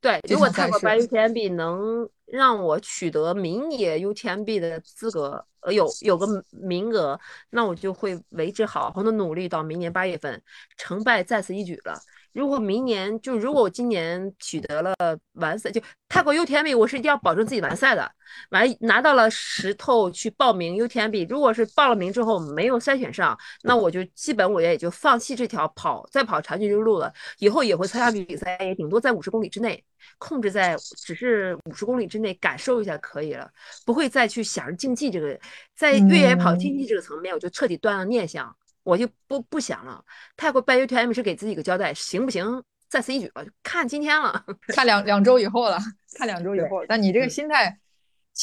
[0.00, 5.46] 对，如果泰国白 UTMB 能让我取得明年 UTMB 的资格。
[5.60, 7.18] 呃，有有个名额，
[7.50, 10.40] 那我就会为之好好的努力，到明年八月份，
[10.76, 11.98] 成败在此一举了。
[12.36, 14.94] 如果明年就如果我今年取得了
[15.36, 18.12] 完赛，就泰国 UTMB，我是一定要保证自己完赛的。
[18.50, 27.10] 完拿到了石头去报名 UTMB，如果是报了名之后没有筛选上，那我就基本我也就放弃这条跑再跑长距离路了。
[27.38, 29.82] 以后也会参加比赛，也顶多在五十公里之内，
[30.18, 33.50] 控制在只是五十公里之内感受一下可以了，
[33.86, 35.40] 不会再去想着竞技这个，
[35.74, 38.54] 在越野跑竞技这个层面，我就彻底断了念想。
[38.86, 40.00] 我就不不想了。
[40.36, 42.62] 泰国办 UTM 是给自己一个交代，行不行？
[42.88, 45.76] 在此一举吧，看今天了，看两两周以后了，
[46.16, 46.86] 看两周以后。
[46.86, 47.76] 但你这个心态，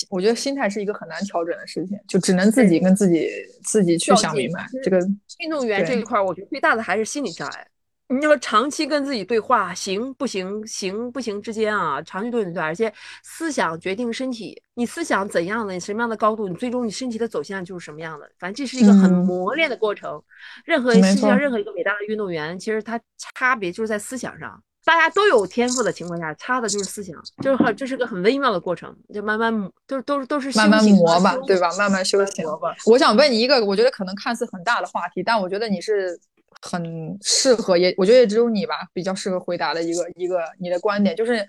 [0.10, 3.30] 我觉得心态是一个很难调整的事情，就只能自己跟自己
[3.64, 4.68] 自己去想明白。
[4.84, 5.00] 这个
[5.40, 7.66] 运动员这一块，我觉得最大的还是心理障碍。
[8.10, 10.66] 你说长期跟自己对话，行不行？
[10.68, 12.94] 行不行之间啊，长期对对，而且
[13.24, 18.30] 思想决定身体，你思想怎样的，你什么样的高度，你最终你身体的走向就是什么样的。
[18.38, 20.22] 反正这是一个很磨练的过程。
[20.66, 24.62] 任何世界上任何一个伟大的运动员，其实他差别就是在思想上。
[24.86, 31.74] 大家都有天赋的情况下，差的就是思想，就是很这是个很微妙的过程，就慢慢都是都是都是慢慢磨吧，对吧？
[31.78, 32.76] 慢慢修行吧。
[32.86, 36.20] 我想问你一个，我觉得可能看似很大的话题，但我觉得你是。
[36.66, 41.46] 很适合，也我觉得也只有你吧，比较适合回答的一个一个你的观点，就是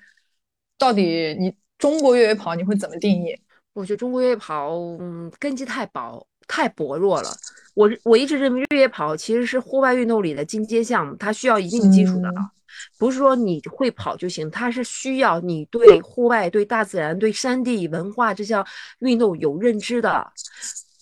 [0.77, 3.39] 到底你中国越野跑你会怎么定义？
[3.75, 7.31] 我觉得中国越野跑，嗯，根基太薄，太薄弱了。
[7.75, 12.51] 我我一直认为越野跑其实是户外运动里的进阶项目，它需要一定基础的啊，
[12.99, 18.67] 不是说你会跑就行，它是需要你对户外、对大自然、对山地文化这项
[18.99, 20.33] 运动有认知的。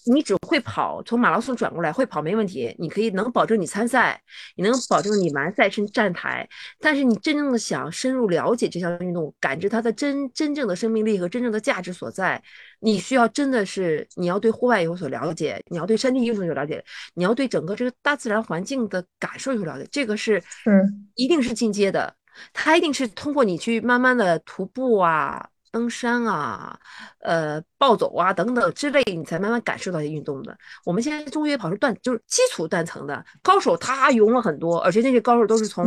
[0.07, 4.21] 你只会跑，从马拉松转过来会跑没问题，你可以能保证你参赛，
[4.57, 6.49] 你能保证你完赛甚至站台。
[6.81, 12.43] 但是你真正的想深入了解这项运动，感知它的真真正的生命力和真正的价值所在，
[12.81, 16.85] 你需要真的是你要对户外有所了解，你要对山地运动有了解，
[17.15, 20.85] 你要对整个这个大自然环境的感受有了解，这个是是
[21.15, 22.13] 一定是进阶的，
[22.53, 25.49] 它一定是通过你去慢慢的徒步啊。
[25.73, 26.79] 登山啊，
[27.23, 30.57] 呃，暴走啊，等等之类，你才慢慢感受到运动的。
[30.85, 35.85] 我们现在中越野跑是断，就是基础断层的高手，他勇了很多，而且那些高手都是从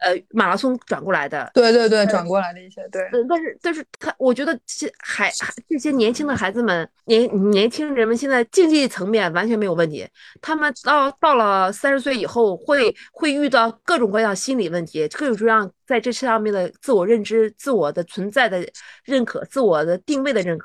[0.00, 1.50] 呃马拉松转过来的。
[1.54, 3.02] 对对对，转过来的一些对。
[3.28, 10.06] 但是但是他，我觉得这还还这些年轻的孩子们，年年轻人们现在竞技层面完全没有问题。
[10.42, 15.70] 他们到到了三十岁以后，会会遇到各种各样心理问题，各种各样。
[15.86, 18.66] 在这上面的自我认知、自我的存在的
[19.04, 20.63] 认可、自我的定位的认可，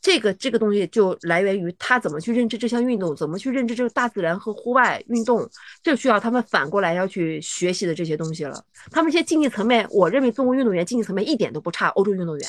[0.00, 5.48] 这个这个东西就来源于他怎么去认知这项运动，怎么去认知这个大自然和户外运动，
[5.82, 8.62] 这需要他们反过来要去学习的这些东西了。
[8.90, 12.48] 他们这些竞技层面，我认为中国运动员竞技层面一点都不差，欧洲运动员，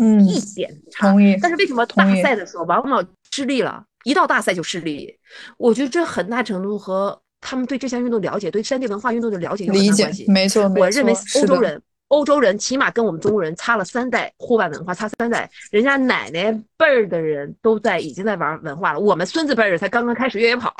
[0.00, 1.14] 嗯，一点不差。
[1.40, 3.84] 但是为什么大赛的时候往往失利了？
[4.04, 5.18] 一到大赛就失利，
[5.58, 7.20] 我觉得这很大程度和。
[7.38, 10.24] 他们对这项运动了解，对山地文化运动的了解有很大关系。
[10.26, 15.50] 没错，我认为欧洲人，欧洲人起码跟我们中国人差了三代户外文化，差三代。
[15.70, 20.72] 人家奶奶辈儿的人都在已经在玩文化了，我们孙子辈儿才刚刚开始越野跑，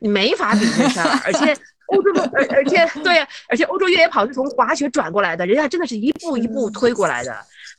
[0.00, 1.20] 你没法比这事儿。
[1.24, 1.56] 而且
[1.86, 7.36] 欧洲，而而且对呀，而且欧洲越野跑是从滑雪转过来的，人家真的是一步一步推过来的，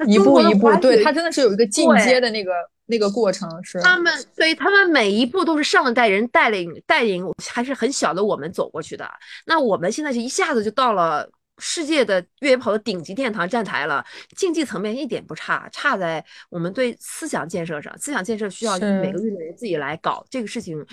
[0.08, 2.51] 一步一步，对他真的是有一个进阶的那个。
[2.86, 9.10] 那个过程是他们，对他们每一步都是上一代人带领带领，还是很小的我们走过去的。
[9.45, 11.26] 那我们现在是一下子就到了
[11.58, 17.95] 世界的越野跑的顶级殿堂站台了，竞技层面一点不差，差在我们对思想建设上。
[17.97, 20.86] 思想建设需要每个运动员自己来搞这个事情。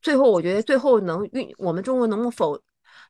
[0.00, 2.60] 最后，我觉得最后能运我们中国能否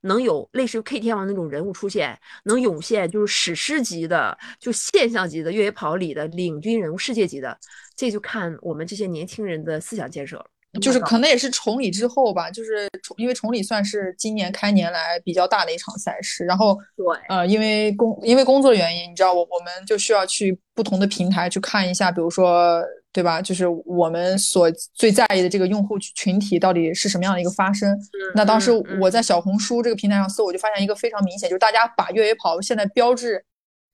[0.01, 7.59] 能有类似于 K 天王那种人物出现，能涌现就是史诗级的，就现象级的越野跑里的领军人物，世界级的。
[7.95, 10.47] 这就看我们这些年轻人的思想建设了，
[10.81, 27.97] 就是可能也是崇礼之后吧，就是崇，因为崇礼算是今年开年来比较大的一场赛事，然后对，呃，因为工因为工作的原因，你知道我我们就需要去不同的平台去看一下，比如说对吧，就是我们所最在意的这个用户群体到底是什么样的一个发生。
[28.35, 28.71] 那当时
[29.01, 33.45] 我在小红书这个平台上搜，我就发现一个非常明显，就是大家把越野跑现在标志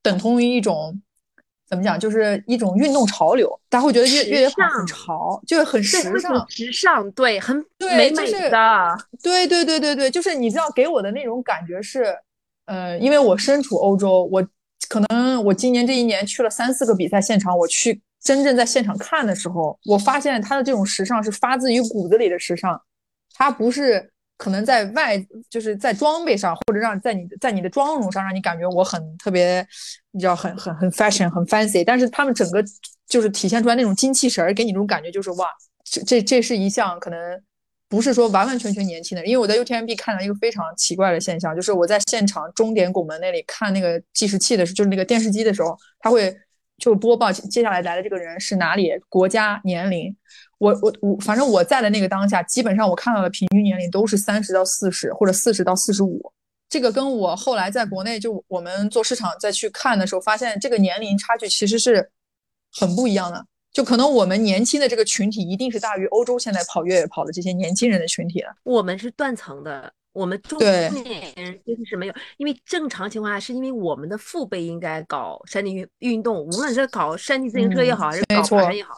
[0.03, 1.01] 等同于一种。
[1.73, 1.99] 怎么讲？
[1.99, 12.15] 就是一种运动潮流，大家会觉得越越野跑很潮，就是很时尚，时尚，对，很美美的，对对对对对，就是你知道给我的那种感觉是，
[12.67, 14.47] 呃，因为我身处欧洲，我
[14.87, 22.79] 可能我今年这一年去了三四个比赛现场，我去真正在现场看的时候，我发现它的这种时尚是发自于骨子里的时尚，
[23.35, 24.12] 它不是。
[24.43, 25.17] 可能在外，
[25.49, 29.65] 就是在装备上，或者让在你在你的妆容上，让你感觉我很特别，
[30.11, 31.85] 你知道，很很很 fashion，很 fancy。
[31.85, 32.61] 但是他们整个
[33.07, 35.47] 就是体现出来那种精气神儿，给你这种感觉就是哇，
[35.85, 37.41] 这这这是一项可能
[37.89, 39.25] 不是说完完全全年轻的。
[39.25, 46.37] 因为我在 UTMB 看到一个非常奇怪的现象，就是我在现场终点拱门那里看那个计时器的时候，就是那个电视机的时候，他会
[46.79, 50.17] 就播报接下来来的这个人是哪里国家年龄。
[50.63, 56.33] 我我我，反正我在的那个当下，基本上我看到的平均年龄都是三十到四十，或者四十到四十五。
[56.69, 62.09] 这个跟我后来在国内就我们做市场再去看的时候，发现这个年龄差距其实是
[62.73, 63.45] 很不一样的。
[63.73, 68.47] 就可能我们年轻的这个群体一定是大于欧洲现在跑越野跑的这些年轻人的群体的。
[68.63, 69.93] 我们是断层的。
[70.13, 70.93] 我们中年
[71.37, 78.95] 人其实是没有，因为正常情况下是因为我们的父辈应该搞山地运运动，无论是搞山地自行车也好，还是搞爬山也好，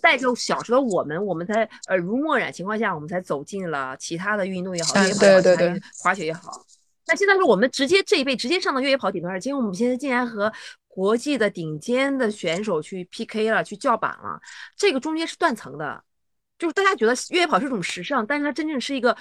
[0.00, 5.44] 带着小时候我们，我们才耳濡目染情况下，我们才走进了其他的运动也好，越野跑也
[5.74, 6.64] 好，滑雪也好。
[7.06, 10.50] 那现在是我们直接这一辈直接上到越野跑顶端，结果我们现在竟然和
[10.88, 14.40] 国际的顶尖的选手去 PK 了，去叫板了，
[14.78, 16.02] 这个中间是断层的，
[16.58, 19.14] 就是大家觉得越野跑是一种时尚，但是它真正是一个。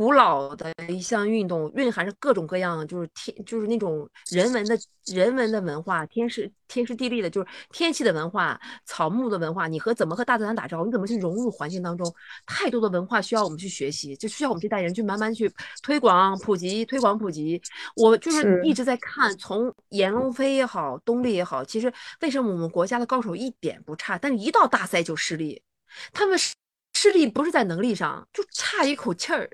[0.00, 4.74] 古老的一项运动，蕴含着各种各样，就是天，就是那种人文的
[5.04, 9.68] 人文的文化，天时天时地利的，就是天气的文化，草木的文化。
[9.68, 12.10] 你和怎么和大自然打招呼，你怎么去融入环境当中，
[12.46, 17.60] 太多的文化需要我们去学习，就需要我们这代人去慢慢去推广普及，推广普及。
[17.94, 21.92] 我就是一直在看，从闫龙飞也好，东丽也好，其实
[22.22, 25.62] 为什么我们国家的高手一点不差，但是一到大赛就失利，
[26.10, 26.54] 他们是。
[26.92, 29.48] 吃力不是在能力上，就差一口气儿，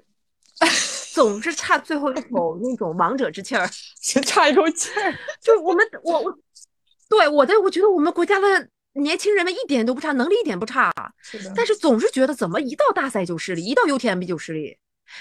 [1.12, 3.68] 总是差最后一口那种王者之气儿，
[4.24, 5.14] 差一口气儿。
[5.40, 6.38] 就我们我我，
[7.08, 10.92] 对我的，我觉得我们国家的年轻人们一点都不差，能力一点不差，
[11.54, 14.76] 但是总是觉得怎么一到大赛就失利，一到 UTMB 就失利。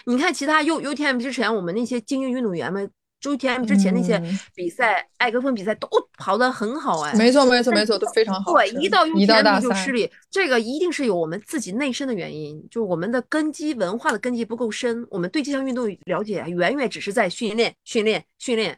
[0.06, 2.92] 你看其他 U UTMB 之前我们那些精英运动员们。
[3.26, 4.22] 周天之前那些
[4.54, 8.54] 比赛，艾格峰比赛都跑得很好哎，没错没错没错，都非常好。
[8.54, 18.78] 对，一到 UTMB 就失利，这个一定是有我们自己内生的原因，就是我们的根基文化的根基不够深，我们对这项运动了解远远只是在训练训练训练。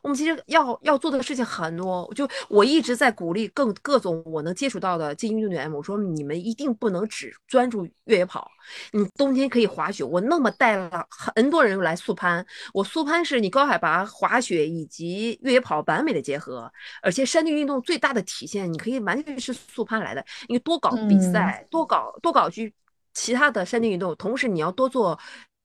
[0.00, 8.50] 我们其实要要做的事情很多，就我一直在鼓励更各种我能接触到的精英运动员，我说你们一定不能只专注越野跑，
[8.92, 10.02] 你冬天可以滑雪。
[10.02, 16.72] 我那么带了很多人来速攀，我速攀是你高海拔滑雪以及越野跑完美的结合，
[17.02, 22.72] 而且山地运动最大的体现，你可以完全是速攀来的，你多搞比赛，多搞多搞去
[23.14, 25.18] 其他的山地运动，同时你要多做。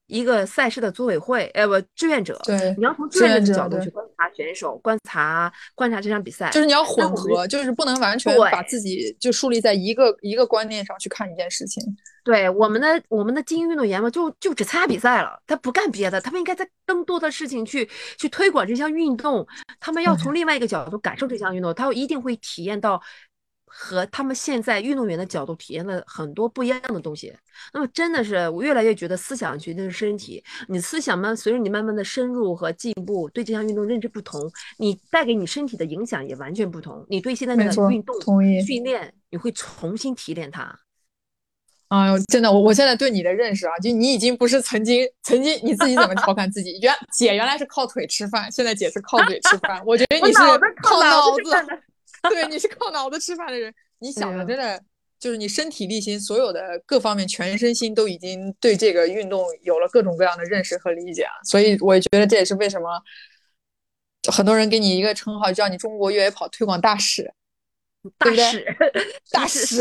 [0.07, 11.83] 一个赛事的组委会，哎，不，志愿者，对，你要从志愿者的角度去观察选手，观察观察这场比赛，就是你要混合，就是不能完全把自己就树立在一个一个观念上去看一件事情。
[12.23, 17.87] 对，我们的我们的精英运动员嘛，就就只参加比赛了，他不干别的，他们应该在更多的事情去
[18.17, 19.47] 去推广这项运动，
[19.79, 23.01] 他们要从另外一个角度感受这项运动，他一定会体验到。
[23.69, 27.31] 和他们现在运动员的角度体验了很多不一样的东西，
[27.73, 30.43] 那么真的是我越来越觉得思想决定是身体。
[30.67, 37.05] 你思想慢随着你慢慢的深入和进步，对这项运动认知不同，你带给你身体的影响也完全不同。
[37.09, 38.15] 你对现在的运动
[38.65, 40.79] 训练，你会重新提炼它。
[41.89, 49.81] 哎呦，真的，我我现在对你的认识啊，就你已经不是曾经曾经你自己怎么调侃自己，原姐原来是靠腿吃饭，现在姐是靠嘴吃饭。
[49.85, 50.39] 我觉得你是
[50.81, 51.41] 靠脑子。
[52.29, 53.73] 对，你是靠脑子吃饭的人。
[53.99, 54.79] 你想的真的
[55.19, 61.33] 就是你身体力行，所有的各方面，全身心都已经对这个运动有了各种各样的认识和理解啊。
[61.43, 63.01] 所以我也觉得这也是为什么
[64.31, 67.33] 很多人给你一个称号，叫你中国越野跑推广大使，
[68.19, 68.77] 大使，
[69.31, 69.75] 大 使，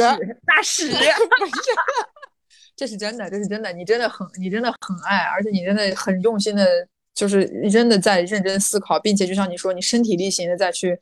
[0.47, 0.91] 大使。
[2.75, 3.73] 这是真的，这是真的。
[3.73, 6.67] 你真的很，你真的很爱，而且你真的很用心的，
[7.15, 10.99] 就是真的在认真思考，并且就像你说，你身体力行的再去。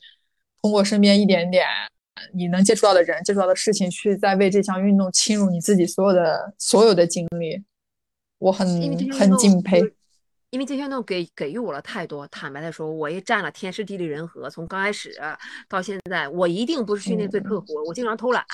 [0.64, 1.66] 通过身边一点点
[2.32, 7.62] 你能接触到的人、接触到的事情，去在为这项运动倾入你自己所有的所有的精力，
[8.38, 8.66] 我很
[9.12, 9.82] 很敬佩。
[10.54, 14.48] 因为这些运动给给予我了太多，坦白的说，我也占了天时地利人和。
[14.48, 15.12] 从刚开始
[15.68, 18.44] 到现在，我一定不是训练最刻苦，我经常偷懒，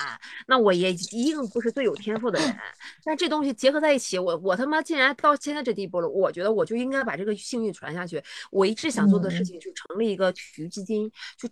[0.47, 2.57] 那我也一定不是最有天赋的人。
[3.05, 8.23] 但这东西结合在一起，我我他妈竟然到现在这地步了，我觉得我就应该把这个幸运传下去。
[8.51, 11.47] 我一直想做的事情，就成立一个体育基金，就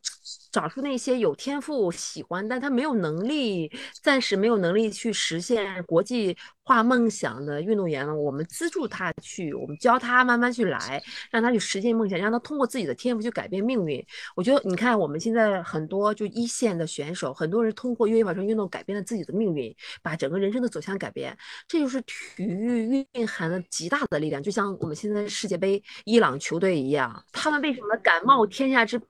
[0.51, 3.71] 找出那些有天赋、喜欢，但他没有能力，
[4.03, 6.35] 暂时没有能力去实现国际。
[6.69, 14.05] 画梦想的运动员呢，我们资助他去，我们教他慢慢去来，让他去实现梦想，让他通过自己的天赋去改变命运。
[14.37, 21.35] 我觉得，你看我们现在很多就一线的选手，很多人通过越野跑这运动改变了自己的命运，把整个人生的走向改变。
[21.67, 29.01] 这就是体育蕴含了极大的力量，就像我们现在世界杯伊朗球队一样，他们为什么敢冒天下之？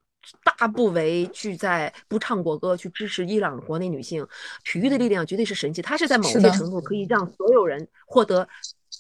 [0.45, 4.27] 大不为去在不唱国歌去支持伊朗的国内女性，
[4.65, 8.47] 体育的力量绝对是神奇，它是在某些程度可以让所有人获得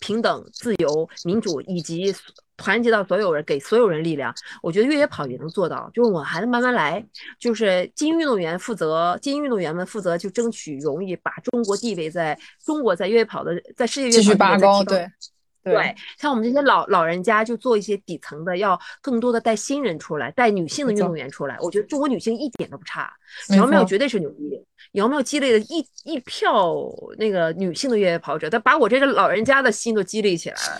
[0.00, 2.14] 平等、自由、民主，以及
[2.56, 4.34] 团结到所有人，给所有人力量。
[4.62, 7.04] 我觉得越野跑也能做到，就是我还能慢慢来，
[7.38, 15.06] 就是精英运动员负责，精英运动员们负责就争取荣誉，把中国地位在中国在越野跑的在世界越野跑继续拔高，对。
[15.72, 21.56] 对，像我们这些老老人家就做一些底层的，要更多的带新人出来，带女性的运动员出来。
[21.60, 23.12] 我觉得中国女性一点都不差，
[23.50, 24.64] 苗苗绝对是牛逼。
[24.92, 26.74] 姚妙积累了一一票
[27.18, 30.78] 那个女性的越野跑者，她把我这个老人家的心都激励起来了。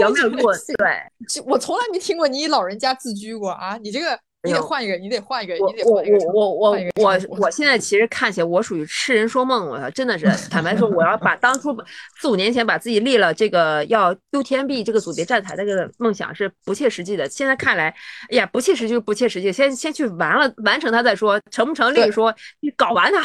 [0.00, 4.18] 姚妙过对，我从来没听过你以老人家自居过啊，你这个。
[4.48, 6.16] 你得换一个，你得换一个，你得换一个。
[6.32, 11.76] 我我我我我我现在其实看起来我属于痴人说梦，我操，真的是坦白说，我要把当初
[12.20, 17.28] 四五年前把自己立了这个要丢 TMB 这个组别站台的这个梦想是不切实际的。
[17.28, 17.88] 现在看来，
[18.30, 23.22] 哎呀，不切实际就不切实际，先先去完了完成它再说，成不成立说，你搞完它。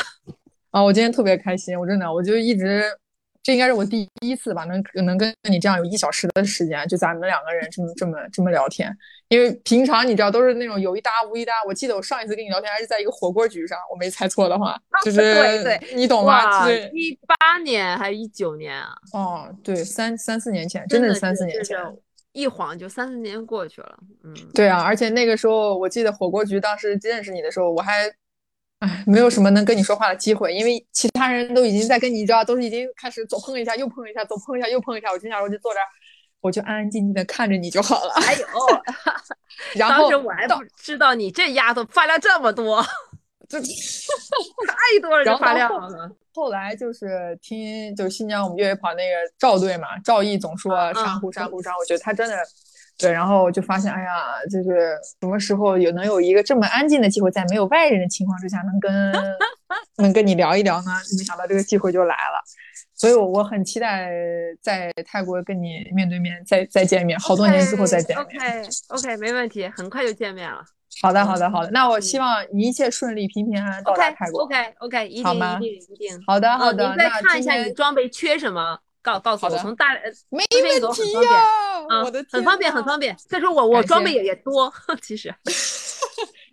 [0.72, 2.84] 啊，我今天特别开心，我真的，我就一直。
[3.44, 8.89] 这应该是我第一次吧，能能跟你这样有一小时的时间，就咱们两个人这么这么这么聊天。
[9.28, 11.54] 因为平常你知道都是那种有一搭无一搭。
[11.68, 16.66] 我记得我上一次跟你聊天还是在一个火锅局上，我没猜错的话，就是对对，你懂吗？
[16.66, 18.94] 对，一八年还是一九年啊？
[19.12, 21.78] 哦，对，三三四年前，真的是三四年前，
[22.32, 23.98] 一晃就三四年过去了。
[24.24, 28.10] 嗯，对啊，而且那个时候我记得火锅局当时认识你的时候，我还。
[28.84, 35.10] 哎， 没有什么能跟你说话的机会，因为其他人都已经在跟你知道，都是已经开始左碰一下，右碰一下，左碰一下，右碰一下。
[35.12, 35.86] 我就想，我就坐这儿，
[36.42, 38.12] 我就安安静静的看着你就好了。
[38.16, 38.46] 哎呦，
[39.80, 42.84] 然后当时我还不知道你这丫头发量这么多，
[43.48, 46.12] 就太多了，这发量了。
[46.36, 52.36] 后来就是听，就是新疆我们越野跑那个赵队嘛，赵毅总说珊瑚珊瑚珊瑚，我觉得他真的。
[52.98, 54.08] 对，然后就发现，哎呀，
[54.52, 59.14] 就是什么时候有能有一个这么安静的机会，在没有外人的情况之下，能跟
[59.98, 60.91] 能跟你聊一聊呢？
[61.18, 62.41] 没想到这个机会就来了，
[62.96, 64.10] 所以，我我很期待
[64.62, 68.62] 在泰国跟你面对面再再见面，好多年之后再见面。
[68.89, 70.64] OK，OK，没问题，很快就见面了。
[71.02, 71.72] 好的，好的，好的。
[71.72, 74.44] 那我希望你一切顺利，平平安安到达泰国。
[74.44, 76.24] OK，OK，一定，一定，一定。
[76.28, 76.91] 好的，好的。
[76.91, 78.78] 你再看一下你装备缺什么。
[79.04, 79.93] 告告诉我，从大
[80.30, 80.43] 没
[80.82, 81.47] 问题呀，
[82.04, 83.16] 我的很方便，很方便。
[83.30, 84.74] 再说我我装备也也多，
[85.04, 85.32] 其实。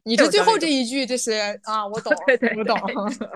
[0.04, 1.32] 你这最后这一句，这是
[1.64, 2.12] 啊，我 懂，
[2.56, 2.78] 我懂。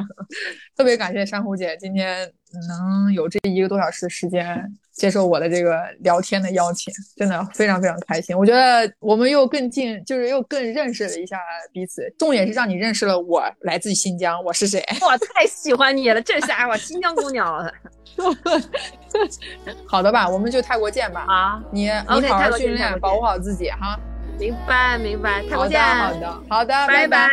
[0.77, 2.31] 特别感谢珊瑚姐今天
[2.69, 4.61] 能有这一个多小时的时间
[4.93, 8.37] 接受我的这个聊天的邀请，真的非常非常开心。
[8.37, 11.39] 我觉得我们又更近，就是又更认识了一下
[11.73, 12.13] 彼此。
[12.19, 14.83] 重点是让你认识了我来自新疆，我是谁？
[15.03, 17.73] 我太喜欢你了，这家伙新疆姑娘。
[19.87, 21.25] 好的吧，我们就泰国见吧。
[21.29, 23.99] 啊，你你好好训练，保护好自己哈。
[24.39, 25.81] 明白明白，泰国见。
[25.81, 27.29] 好的好的，拜拜。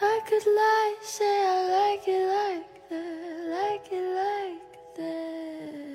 [0.00, 1.38] I could lie, say
[3.48, 5.87] like it like that.